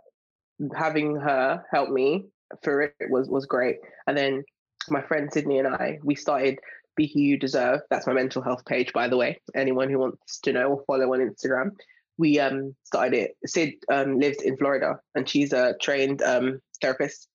having 0.76 1.16
her 1.16 1.64
help 1.72 1.90
me 1.90 2.26
through 2.64 2.90
it 3.00 3.10
was 3.10 3.28
was 3.30 3.46
great. 3.46 3.78
And 4.08 4.18
then 4.18 4.44
my 4.90 5.02
friend 5.02 5.30
Sydney 5.32 5.60
and 5.60 5.68
I, 5.68 6.00
we 6.04 6.16
started 6.16 6.60
Be 6.96 7.12
Who 7.14 7.20
You 7.20 7.38
Deserve. 7.38 7.82
That's 7.90 8.08
my 8.08 8.14
mental 8.14 8.42
health 8.42 8.66
page, 8.66 8.94
by 8.94 9.08
the 9.08 9.18
way. 9.18 9.42
Anyone 9.56 9.90
who 9.90 10.00
wants 10.00 10.40
to 10.42 10.54
know 10.54 10.70
or 10.70 10.84
follow 10.86 11.14
on 11.14 11.20
Instagram. 11.20 11.72
We 12.18 12.40
um, 12.40 12.76
started 12.84 13.14
it. 13.14 13.38
Sid 13.46 13.74
um, 13.92 14.20
lives 14.20 14.42
in 14.42 14.58
Florida 14.58 15.00
and 15.14 15.30
she's 15.30 15.54
a 15.54 15.76
trained 15.80 16.22
um, 16.24 16.60
therapist. 16.82 17.28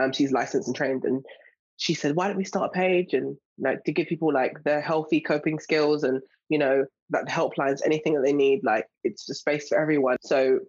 Um, 0.00 0.12
she's 0.12 0.32
licensed 0.32 0.68
and 0.68 0.76
trained. 0.76 1.04
And 1.04 1.24
she 1.76 1.94
said, 1.94 2.16
why 2.16 2.28
don't 2.28 2.36
we 2.36 2.44
start 2.44 2.70
a 2.72 2.78
page 2.78 3.12
and 3.12 3.36
like 3.58 3.84
to 3.84 3.92
give 3.92 4.06
people 4.06 4.32
like 4.32 4.62
their 4.64 4.80
healthy 4.80 5.20
coping 5.20 5.58
skills 5.58 6.04
and, 6.04 6.20
you 6.48 6.58
know, 6.58 6.84
that 7.10 7.26
helplines, 7.26 7.80
anything 7.84 8.14
that 8.14 8.22
they 8.22 8.32
need, 8.32 8.60
like 8.62 8.86
it's 9.04 9.28
a 9.28 9.34
space 9.34 9.68
for 9.68 9.78
everyone. 9.78 10.16
So 10.22 10.60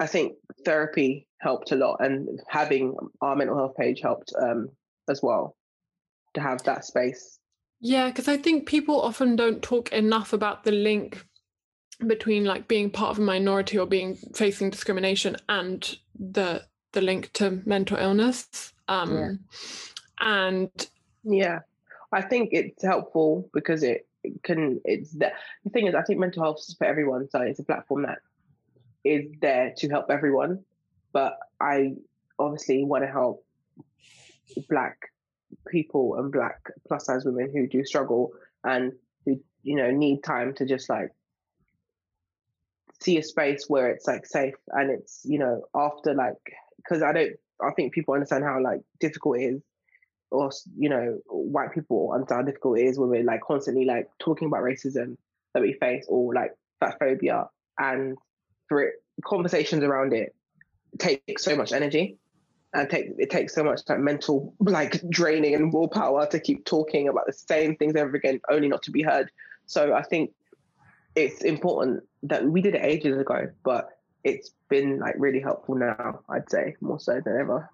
I 0.00 0.06
think 0.06 0.34
therapy 0.64 1.28
helped 1.40 1.72
a 1.72 1.76
lot 1.76 1.98
and 2.00 2.40
having 2.48 2.96
our 3.20 3.36
mental 3.36 3.56
health 3.56 3.76
page 3.76 4.00
helped 4.00 4.32
um, 4.40 4.68
as 5.08 5.22
well 5.22 5.56
to 6.34 6.40
have 6.40 6.62
that 6.64 6.84
space. 6.84 7.38
Yeah, 7.80 8.08
because 8.08 8.28
I 8.28 8.36
think 8.36 8.66
people 8.66 9.00
often 9.00 9.36
don't 9.36 9.62
talk 9.62 9.92
enough 9.92 10.32
about 10.32 10.64
the 10.64 10.72
link 10.72 11.24
between 12.06 12.44
like 12.44 12.66
being 12.66 12.90
part 12.90 13.10
of 13.10 13.18
a 13.18 13.22
minority 13.22 13.78
or 13.78 13.86
being 13.86 14.16
facing 14.34 14.70
discrimination 14.70 15.36
and 15.48 15.96
the 16.18 16.62
the 16.94 17.00
link 17.00 17.32
to 17.34 17.62
mental 17.66 17.98
illness. 17.98 18.72
Um, 18.88 19.14
yeah. 19.14 19.32
And 20.20 20.88
yeah, 21.24 21.60
I 22.12 22.22
think 22.22 22.50
it's 22.52 22.82
helpful 22.82 23.48
because 23.52 23.82
it, 23.82 24.06
can. 24.42 24.80
It's 24.84 25.10
the, 25.12 25.32
the 25.64 25.70
thing 25.70 25.86
is, 25.86 25.94
I 25.94 26.02
think 26.02 26.18
mental 26.18 26.42
health 26.42 26.60
is 26.66 26.74
for 26.78 26.86
everyone, 26.86 27.28
so 27.28 27.40
it's 27.42 27.58
a 27.58 27.64
platform 27.64 28.02
that 28.02 28.18
is 29.04 29.26
there 29.40 29.74
to 29.76 29.88
help 29.88 30.10
everyone. 30.10 30.64
But 31.12 31.38
I 31.60 31.94
obviously 32.38 32.84
want 32.84 33.04
to 33.04 33.10
help 33.10 33.44
Black 34.68 35.12
people 35.68 36.16
and 36.16 36.32
Black 36.32 36.60
plus 36.86 37.06
size 37.06 37.24
women 37.24 37.50
who 37.52 37.66
do 37.66 37.84
struggle 37.84 38.32
and 38.64 38.92
who 39.24 39.40
you 39.62 39.76
know 39.76 39.90
need 39.90 40.22
time 40.22 40.54
to 40.54 40.66
just 40.66 40.88
like 40.88 41.10
see 43.00 43.18
a 43.18 43.22
space 43.22 43.66
where 43.68 43.90
it's 43.90 44.06
like 44.06 44.24
safe 44.24 44.54
and 44.68 44.90
it's 44.90 45.20
you 45.24 45.38
know 45.38 45.62
after 45.74 46.14
like 46.14 46.54
because 46.84 47.02
I 47.02 47.12
don't 47.12 47.32
I 47.62 47.70
think 47.72 47.92
people 47.92 48.14
understand 48.14 48.44
how 48.44 48.60
like 48.62 48.80
difficult 49.00 49.38
it 49.38 49.44
is 49.44 49.62
or 50.30 50.50
you 50.76 50.88
know 50.88 51.18
white 51.26 51.72
people 51.72 52.12
understand 52.12 52.40
how 52.40 52.46
difficult 52.46 52.78
it 52.78 52.82
is 52.82 52.98
when 52.98 53.08
we're 53.08 53.24
like 53.24 53.40
constantly 53.40 53.84
like 53.84 54.08
talking 54.18 54.48
about 54.48 54.62
racism 54.62 55.16
that 55.54 55.62
we 55.62 55.74
face 55.74 56.04
or 56.08 56.34
like 56.34 56.52
fat 56.80 56.96
phobia 56.98 57.48
and 57.78 58.18
for 58.68 58.82
it 58.82 58.94
conversations 59.24 59.82
around 59.82 60.12
it 60.12 60.34
take 60.98 61.38
so 61.38 61.56
much 61.56 61.72
energy 61.72 62.18
and 62.74 62.90
take 62.90 63.06
it 63.18 63.30
takes 63.30 63.54
so 63.54 63.62
much 63.62 63.80
like 63.88 64.00
mental 64.00 64.54
like 64.60 65.00
draining 65.08 65.54
and 65.54 65.72
willpower 65.72 66.26
to 66.26 66.40
keep 66.40 66.64
talking 66.64 67.08
about 67.08 67.26
the 67.26 67.32
same 67.32 67.76
things 67.76 67.94
over 67.96 68.16
again 68.16 68.40
only 68.50 68.68
not 68.68 68.82
to 68.82 68.90
be 68.90 69.02
heard. 69.02 69.30
So 69.66 69.94
i 69.94 70.02
think 70.02 70.32
it's 71.14 71.42
important 71.42 72.02
that 72.24 72.44
we 72.44 72.60
did 72.60 72.74
it 72.74 72.82
ages 72.82 73.16
ago 73.16 73.48
but 73.62 73.93
it's 74.24 74.54
been 74.68 74.98
like 74.98 75.14
really 75.18 75.40
helpful 75.40 75.74
now 75.74 76.20
i'd 76.30 76.50
say 76.50 76.74
more 76.80 76.98
so 76.98 77.20
than 77.24 77.36
ever 77.38 77.70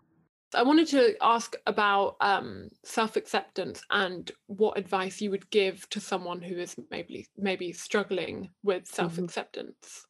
I 0.55 0.63
wanted 0.65 0.89
to 0.89 1.15
ask 1.21 1.55
about 1.67 2.17
um, 2.21 2.71
self-acceptance 2.85 3.83
and 3.91 4.31
what 4.47 4.79
advice 4.79 5.21
you 5.21 5.31
would 5.31 5.49
give 5.51 5.89
to 5.91 6.01
someone 6.01 6.43
who 6.43 6.57
is 6.57 6.75
maybe 6.91 7.29
maybe 7.37 7.73
struggling 7.73 8.51
with 8.63 8.85
mm-hmm. 8.85 8.95
self-acceptance. 8.95 10.07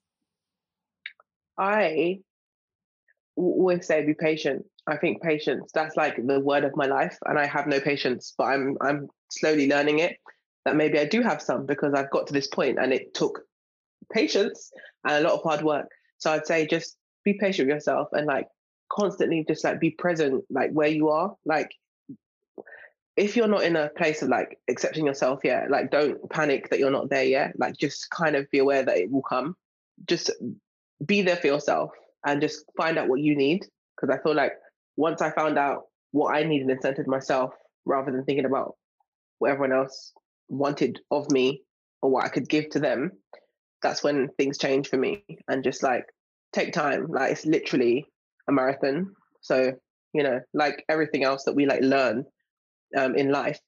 I 1.58 2.20
always 3.36 3.86
say 3.86 4.04
be 4.04 4.14
patient. 4.14 4.64
I 4.86 4.96
think 4.96 5.22
patience, 5.22 5.70
that's 5.74 5.96
like 5.96 6.16
the 6.26 6.40
word 6.40 6.64
of 6.64 6.74
my 6.74 6.86
life. 6.86 7.18
And 7.26 7.38
I 7.38 7.46
have 7.46 7.66
no 7.66 7.80
patience, 7.80 8.34
but 8.36 8.44
I'm 8.44 8.78
I'm 8.80 9.08
slowly 9.30 9.68
learning 9.68 9.98
it. 9.98 10.16
That 10.64 10.76
maybe 10.76 10.98
I 10.98 11.04
do 11.04 11.22
have 11.22 11.42
some 11.42 11.66
because 11.66 11.92
I've 11.94 12.10
got 12.10 12.26
to 12.28 12.32
this 12.32 12.48
point 12.48 12.78
and 12.80 12.92
it 12.92 13.14
took 13.14 13.40
patience 14.12 14.70
and 15.04 15.14
a 15.14 15.28
lot 15.28 15.38
of 15.38 15.42
hard 15.42 15.62
work. 15.62 15.88
So 16.20 16.30
I'd 16.30 16.46
say 16.46 16.66
just 16.66 16.96
be 17.24 17.34
patient 17.34 17.68
with 17.68 17.74
yourself 17.74 18.08
and 18.12 18.26
like 18.26 18.46
constantly 18.90 19.44
just 19.46 19.64
like 19.64 19.80
be 19.80 19.90
present 19.90 20.44
like 20.50 20.70
where 20.70 20.88
you 20.88 21.08
are. 21.08 21.34
Like 21.44 21.70
if 23.16 23.36
you're 23.36 23.48
not 23.48 23.64
in 23.64 23.76
a 23.76 23.88
place 23.88 24.22
of 24.22 24.28
like 24.28 24.58
accepting 24.68 25.06
yourself 25.06 25.40
yet, 25.44 25.70
like 25.70 25.90
don't 25.90 26.28
panic 26.30 26.70
that 26.70 26.78
you're 26.78 26.90
not 26.90 27.10
there 27.10 27.24
yet. 27.24 27.58
Like 27.58 27.76
just 27.76 28.08
kind 28.10 28.36
of 28.36 28.50
be 28.50 28.58
aware 28.58 28.82
that 28.82 28.98
it 28.98 29.10
will 29.10 29.22
come. 29.22 29.56
Just 30.06 30.30
be 31.04 31.22
there 31.22 31.36
for 31.36 31.46
yourself 31.46 31.90
and 32.24 32.40
just 32.40 32.64
find 32.76 32.98
out 32.98 33.08
what 33.08 33.20
you 33.20 33.36
need. 33.36 33.66
Because 33.96 34.14
I 34.14 34.22
feel 34.22 34.34
like 34.34 34.52
once 34.96 35.22
I 35.22 35.30
found 35.30 35.58
out 35.58 35.84
what 36.12 36.34
I 36.34 36.42
needed 36.42 36.68
and 36.68 36.80
centered 36.82 37.06
myself 37.06 37.52
rather 37.84 38.12
than 38.12 38.24
thinking 38.24 38.44
about 38.44 38.76
what 39.38 39.50
everyone 39.50 39.72
else 39.72 40.12
wanted 40.48 41.00
of 41.10 41.30
me 41.30 41.62
or 42.02 42.10
what 42.10 42.24
I 42.24 42.28
could 42.28 42.48
give 42.48 42.70
to 42.70 42.78
them, 42.78 43.12
that's 43.82 44.02
when 44.02 44.28
things 44.36 44.58
change 44.58 44.88
for 44.88 44.96
me. 44.96 45.24
And 45.48 45.64
just 45.64 45.82
like 45.82 46.06
take 46.52 46.72
time. 46.72 47.06
Like 47.08 47.32
it's 47.32 47.46
literally 47.46 48.06
a 48.48 48.52
marathon. 48.52 49.14
So, 49.40 49.72
you 50.12 50.22
know, 50.22 50.40
like 50.54 50.84
everything 50.88 51.24
else 51.24 51.44
that 51.44 51.54
we 51.54 51.66
like 51.66 51.82
learn 51.82 52.24
um, 52.96 53.14
in 53.14 53.30
life, 53.30 53.58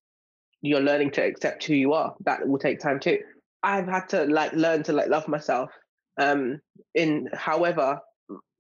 you're 0.61 0.81
learning 0.81 1.12
to 1.12 1.22
accept 1.22 1.64
who 1.64 1.75
you 1.75 1.92
are. 1.92 2.14
That 2.25 2.46
will 2.46 2.59
take 2.59 2.81
time 2.81 3.01
too. 3.01 3.18
I've 3.62 3.87
had 3.87 4.09
to 4.11 4.25
like 4.25 4.53
learn 4.53 4.83
to 4.85 4.92
like 4.92 5.09
love 5.09 5.29
myself 5.29 5.70
um 6.18 6.61
in 6.94 7.27
however 7.33 7.98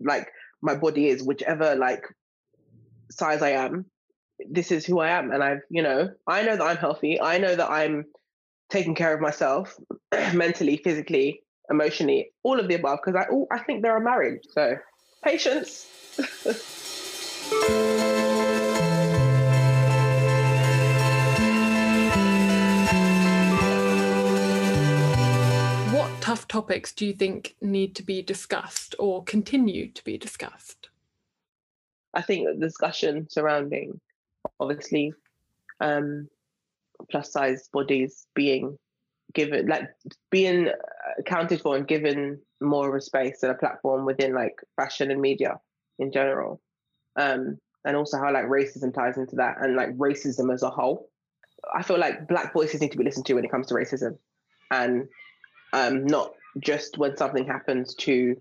like 0.00 0.28
my 0.62 0.74
body 0.74 1.08
is, 1.08 1.22
whichever 1.22 1.74
like 1.74 2.04
size 3.10 3.42
I 3.42 3.50
am, 3.50 3.86
this 4.48 4.70
is 4.70 4.86
who 4.86 5.00
I 5.00 5.10
am. 5.10 5.32
And 5.32 5.42
I've, 5.42 5.62
you 5.68 5.82
know, 5.82 6.10
I 6.26 6.42
know 6.42 6.56
that 6.56 6.64
I'm 6.64 6.76
healthy. 6.76 7.20
I 7.20 7.38
know 7.38 7.54
that 7.54 7.70
I'm 7.70 8.04
taking 8.72 8.94
care 8.94 9.12
of 9.12 9.20
myself 9.20 9.78
mentally, 10.32 10.78
physically, 10.78 11.42
emotionally, 11.70 12.32
all 12.42 12.58
of 12.58 12.68
the 12.68 12.74
above, 12.74 13.00
because 13.04 13.14
I, 13.20 13.26
oh, 13.30 13.46
I 13.52 13.58
think 13.60 13.82
they're 13.82 13.98
a 13.98 14.00
marriage. 14.00 14.44
So 14.50 14.76
patience. 15.22 15.86
What 25.92 26.10
tough 26.22 26.48
topics 26.48 26.92
do 26.94 27.04
you 27.04 27.12
think 27.12 27.54
need 27.60 27.94
to 27.96 28.02
be 28.02 28.22
discussed 28.22 28.94
or 28.98 29.22
continue 29.22 29.90
to 29.90 30.02
be 30.02 30.16
discussed? 30.16 30.88
I 32.14 32.22
think 32.22 32.48
the 32.48 32.54
discussion 32.54 33.28
surrounding, 33.28 34.00
obviously, 34.58 35.12
um, 35.80 36.28
plus 37.10 37.32
size 37.32 37.68
bodies 37.72 38.26
being 38.34 38.76
given, 39.34 39.66
like 39.66 39.88
being 40.30 40.68
accounted 41.18 41.60
for 41.60 41.76
and 41.76 41.86
given 41.86 42.40
more 42.60 42.88
of 42.88 42.94
a 42.94 43.00
space 43.00 43.42
and 43.42 43.52
a 43.52 43.56
platform 43.56 44.04
within 44.04 44.34
like 44.34 44.54
fashion 44.76 45.10
and 45.10 45.20
media 45.20 45.58
in 45.98 46.12
general. 46.12 46.60
Um, 47.16 47.58
and 47.84 47.96
also 47.96 48.18
how 48.18 48.32
like 48.32 48.44
racism 48.44 48.94
ties 48.94 49.16
into 49.16 49.36
that 49.36 49.56
and 49.60 49.74
like 49.74 49.96
racism 49.96 50.52
as 50.52 50.62
a 50.62 50.70
whole. 50.70 51.08
I 51.74 51.82
feel 51.82 51.98
like 51.98 52.28
black 52.28 52.52
voices 52.52 52.80
need 52.80 52.92
to 52.92 52.98
be 52.98 53.04
listened 53.04 53.26
to 53.26 53.34
when 53.34 53.44
it 53.44 53.50
comes 53.50 53.68
to 53.68 53.74
racism. 53.74 54.18
And 54.70 55.08
um, 55.72 56.06
not 56.06 56.32
just 56.60 56.98
when 56.98 57.16
something 57.16 57.46
happens 57.46 57.94
to 57.94 58.36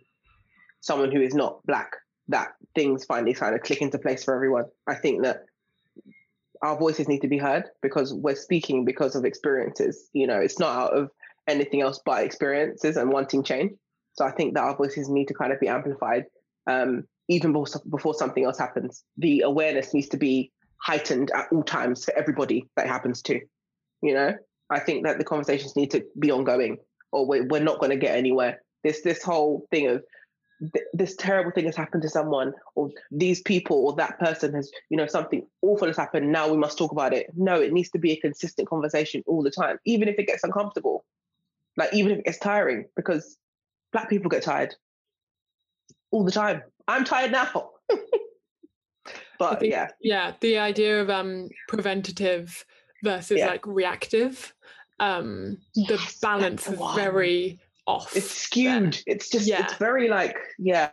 someone 0.81 1.11
who 1.11 1.21
is 1.21 1.33
not 1.33 1.65
black 1.65 1.91
that 2.27 2.53
things 2.75 3.05
finally 3.05 3.33
kind 3.33 3.55
of 3.55 3.61
click 3.61 3.81
into 3.81 3.99
place 3.99 4.23
for 4.23 4.33
everyone. 4.33 4.65
I 4.87 4.95
think 4.95 5.23
that 5.23 5.45
our 6.61 6.77
voices 6.77 7.07
need 7.07 7.21
to 7.21 7.27
be 7.27 7.37
heard 7.37 7.65
because 7.81 8.13
we're 8.13 8.35
speaking 8.35 8.85
because 8.85 9.15
of 9.15 9.25
experiences. 9.25 10.09
You 10.13 10.27
know, 10.27 10.39
it's 10.39 10.59
not 10.59 10.75
out 10.75 10.97
of 10.97 11.09
anything 11.47 11.81
else 11.81 11.99
but 12.05 12.23
experiences 12.23 12.97
and 12.97 13.11
wanting 13.11 13.43
change. 13.43 13.71
So 14.13 14.25
I 14.25 14.31
think 14.31 14.53
that 14.53 14.63
our 14.63 14.75
voices 14.75 15.09
need 15.09 15.27
to 15.29 15.33
kind 15.33 15.51
of 15.51 15.59
be 15.59 15.67
amplified 15.67 16.25
um, 16.67 17.05
even 17.27 17.53
before, 17.53 17.81
before 17.89 18.13
something 18.13 18.43
else 18.43 18.59
happens. 18.59 19.03
The 19.17 19.41
awareness 19.41 19.93
needs 19.93 20.09
to 20.09 20.17
be 20.17 20.51
heightened 20.77 21.31
at 21.31 21.47
all 21.51 21.63
times 21.63 22.05
for 22.05 22.13
everybody 22.15 22.67
that 22.75 22.87
happens 22.87 23.21
to. 23.23 23.39
You 24.01 24.13
know, 24.13 24.33
I 24.69 24.79
think 24.79 25.05
that 25.05 25.17
the 25.17 25.23
conversations 25.23 25.75
need 25.75 25.91
to 25.91 26.03
be 26.19 26.31
ongoing 26.31 26.77
or 27.11 27.25
we're, 27.25 27.45
we're 27.47 27.63
not 27.63 27.79
going 27.79 27.91
to 27.91 27.97
get 27.97 28.17
anywhere. 28.17 28.61
This 28.83 29.01
this 29.01 29.23
whole 29.23 29.67
thing 29.69 29.87
of 29.87 30.03
th- 30.73 30.85
this 30.93 31.15
terrible 31.15 31.51
thing 31.51 31.65
has 31.65 31.75
happened 31.75 32.03
to 32.03 32.09
someone, 32.09 32.53
or 32.75 32.89
these 33.11 33.41
people, 33.41 33.77
or 33.77 33.95
that 33.95 34.19
person 34.19 34.53
has, 34.53 34.71
you 34.89 34.97
know, 34.97 35.07
something 35.07 35.45
awful 35.61 35.87
has 35.87 35.97
happened. 35.97 36.31
Now 36.31 36.49
we 36.49 36.57
must 36.57 36.77
talk 36.77 36.91
about 36.91 37.13
it. 37.13 37.27
No, 37.35 37.59
it 37.59 37.73
needs 37.73 37.89
to 37.91 37.99
be 37.99 38.11
a 38.11 38.19
consistent 38.19 38.67
conversation 38.69 39.23
all 39.27 39.41
the 39.43 39.51
time, 39.51 39.77
even 39.85 40.07
if 40.07 40.17
it 40.19 40.27
gets 40.27 40.43
uncomfortable. 40.43 41.05
Like 41.77 41.93
even 41.93 42.11
if 42.11 42.19
it 42.19 42.25
gets 42.25 42.39
tiring, 42.39 42.85
because 42.95 43.37
black 43.91 44.09
people 44.09 44.29
get 44.29 44.43
tired 44.43 44.75
all 46.11 46.23
the 46.23 46.31
time. 46.31 46.61
I'm 46.87 47.03
tired 47.05 47.31
now. 47.31 47.71
but 49.39 49.59
think, 49.59 49.71
yeah. 49.71 49.87
Yeah. 50.01 50.33
The 50.41 50.57
idea 50.57 51.01
of 51.01 51.09
um 51.09 51.49
preventative 51.67 52.65
versus 53.03 53.39
Yeah. 53.39 53.47
like 53.47 53.65
reactive. 53.65 54.53
Um 54.99 55.57
the 55.75 55.95
Yes, 55.95 56.19
balance 56.19 56.67
is 56.67 56.79
very 56.95 57.59
off. 57.87 58.15
It's 58.15 58.29
skewed. 58.31 59.01
It's 59.07 59.29
just 59.29 59.47
Yeah. 59.47 59.63
it's 59.63 59.75
very 59.75 60.07
like, 60.09 60.37
yeah. 60.57 60.91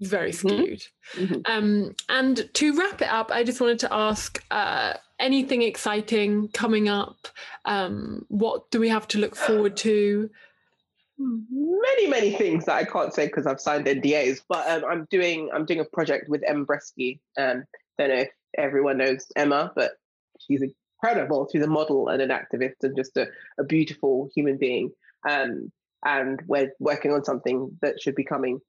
very 0.00 0.32
Mhm. 0.32 0.34
skewed. 0.34 0.82
Mhm. 1.14 1.42
Um, 1.48 1.94
and 2.08 2.50
to 2.54 2.76
wrap 2.76 3.00
it 3.00 3.08
up, 3.08 3.30
I 3.30 3.44
just 3.44 3.60
wanted 3.60 3.78
to 3.80 3.92
ask 3.92 4.42
uh, 4.50 4.94
anything 5.20 5.62
exciting 5.62 6.48
coming 6.48 6.88
up? 6.88 7.28
Um, 7.64 8.26
what 8.28 8.68
do 8.72 8.80
we 8.80 8.88
have 8.88 9.06
to 9.08 9.18
look 9.18 9.36
forward 9.36 9.76
to? 9.78 10.28
many 11.18 12.08
many 12.08 12.32
things 12.32 12.64
that 12.64 12.74
I 12.74 12.84
can't 12.84 13.14
say 13.14 13.26
because 13.26 13.46
I've 13.46 13.60
signed 13.60 13.86
NDAs. 13.86 14.40
But 14.48 14.68
um, 14.68 14.84
I'm 14.90 15.06
doing 15.10 15.50
I'm 15.52 15.64
doing 15.64 15.78
a 15.80 15.84
project 15.84 16.28
with 16.28 16.42
Emma 16.44 16.64
Breschi. 16.64 17.20
Um, 17.38 17.64
don't 17.98 18.08
know 18.08 18.16
if 18.22 18.30
everyone 18.58 18.98
knows 18.98 19.26
Emma, 19.36 19.72
but 19.76 19.92
she's 20.40 20.62
incredible. 20.62 21.48
She's 21.52 21.62
a 21.62 21.68
model 21.68 22.08
and 22.08 22.20
an 22.20 22.30
activist 22.30 22.82
and 22.82 22.96
just 22.96 23.16
a, 23.16 23.28
a 23.58 23.62
beautiful 23.64 24.30
human 24.34 24.56
being. 24.56 24.90
Um, 25.28 25.70
and 26.04 26.40
we're 26.46 26.72
working 26.78 27.12
on 27.12 27.24
something 27.24 27.76
that 27.80 28.00
should 28.00 28.14
be 28.14 28.24
coming 28.24 28.60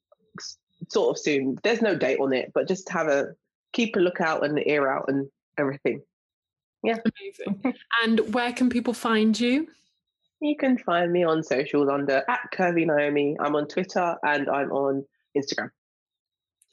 sort 0.89 1.15
of 1.15 1.21
soon. 1.21 1.57
There's 1.63 1.81
no 1.81 1.95
date 1.95 2.19
on 2.19 2.33
it, 2.33 2.51
but 2.53 2.67
just 2.67 2.89
have 2.89 3.07
a 3.07 3.27
keep 3.71 3.95
a 3.95 3.99
lookout 3.99 4.45
and 4.45 4.57
an 4.57 4.63
ear 4.67 4.89
out 4.89 5.05
and 5.07 5.27
everything. 5.57 6.01
Yeah. 6.83 6.97
Amazing. 7.05 7.75
and 8.03 8.33
where 8.33 8.53
can 8.53 8.69
people 8.69 8.93
find 8.93 9.39
you? 9.39 9.67
You 10.41 10.57
can 10.57 10.77
find 10.77 11.11
me 11.11 11.23
on 11.23 11.41
socials 11.41 11.89
under 11.89 12.23
at 12.27 12.51
Curvy 12.53 12.85
Nyome. 12.85 13.35
I'm 13.39 13.55
on 13.55 13.67
Twitter 13.67 14.17
and 14.23 14.49
I'm 14.49 14.71
on 14.71 15.05
Instagram. 15.37 15.71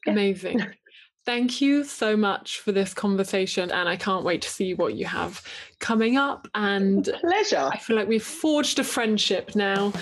Yeah. 0.07 0.13
Amazing. 0.13 0.67
Thank 1.27 1.61
you 1.61 1.85
so 1.85 2.17
much 2.17 2.61
for 2.61 2.73
this 2.73 2.95
conversation, 2.95 3.71
and 3.71 3.89
I 3.89 3.97
can't 3.97 4.25
wait 4.25 4.41
to 4.43 4.49
see 4.49 4.73
what 4.73 4.95
you 4.95 5.05
have 5.05 5.43
coming 5.79 6.17
up. 6.17 6.49
And 6.55 7.05
Pleasure. 7.21 7.69
I 7.71 7.77
feel 7.77 7.97
like 7.97 8.09
we've 8.09 8.25
forged 8.25 8.79
a 8.79 8.85
friendship 8.85 9.55
now. 9.55 9.93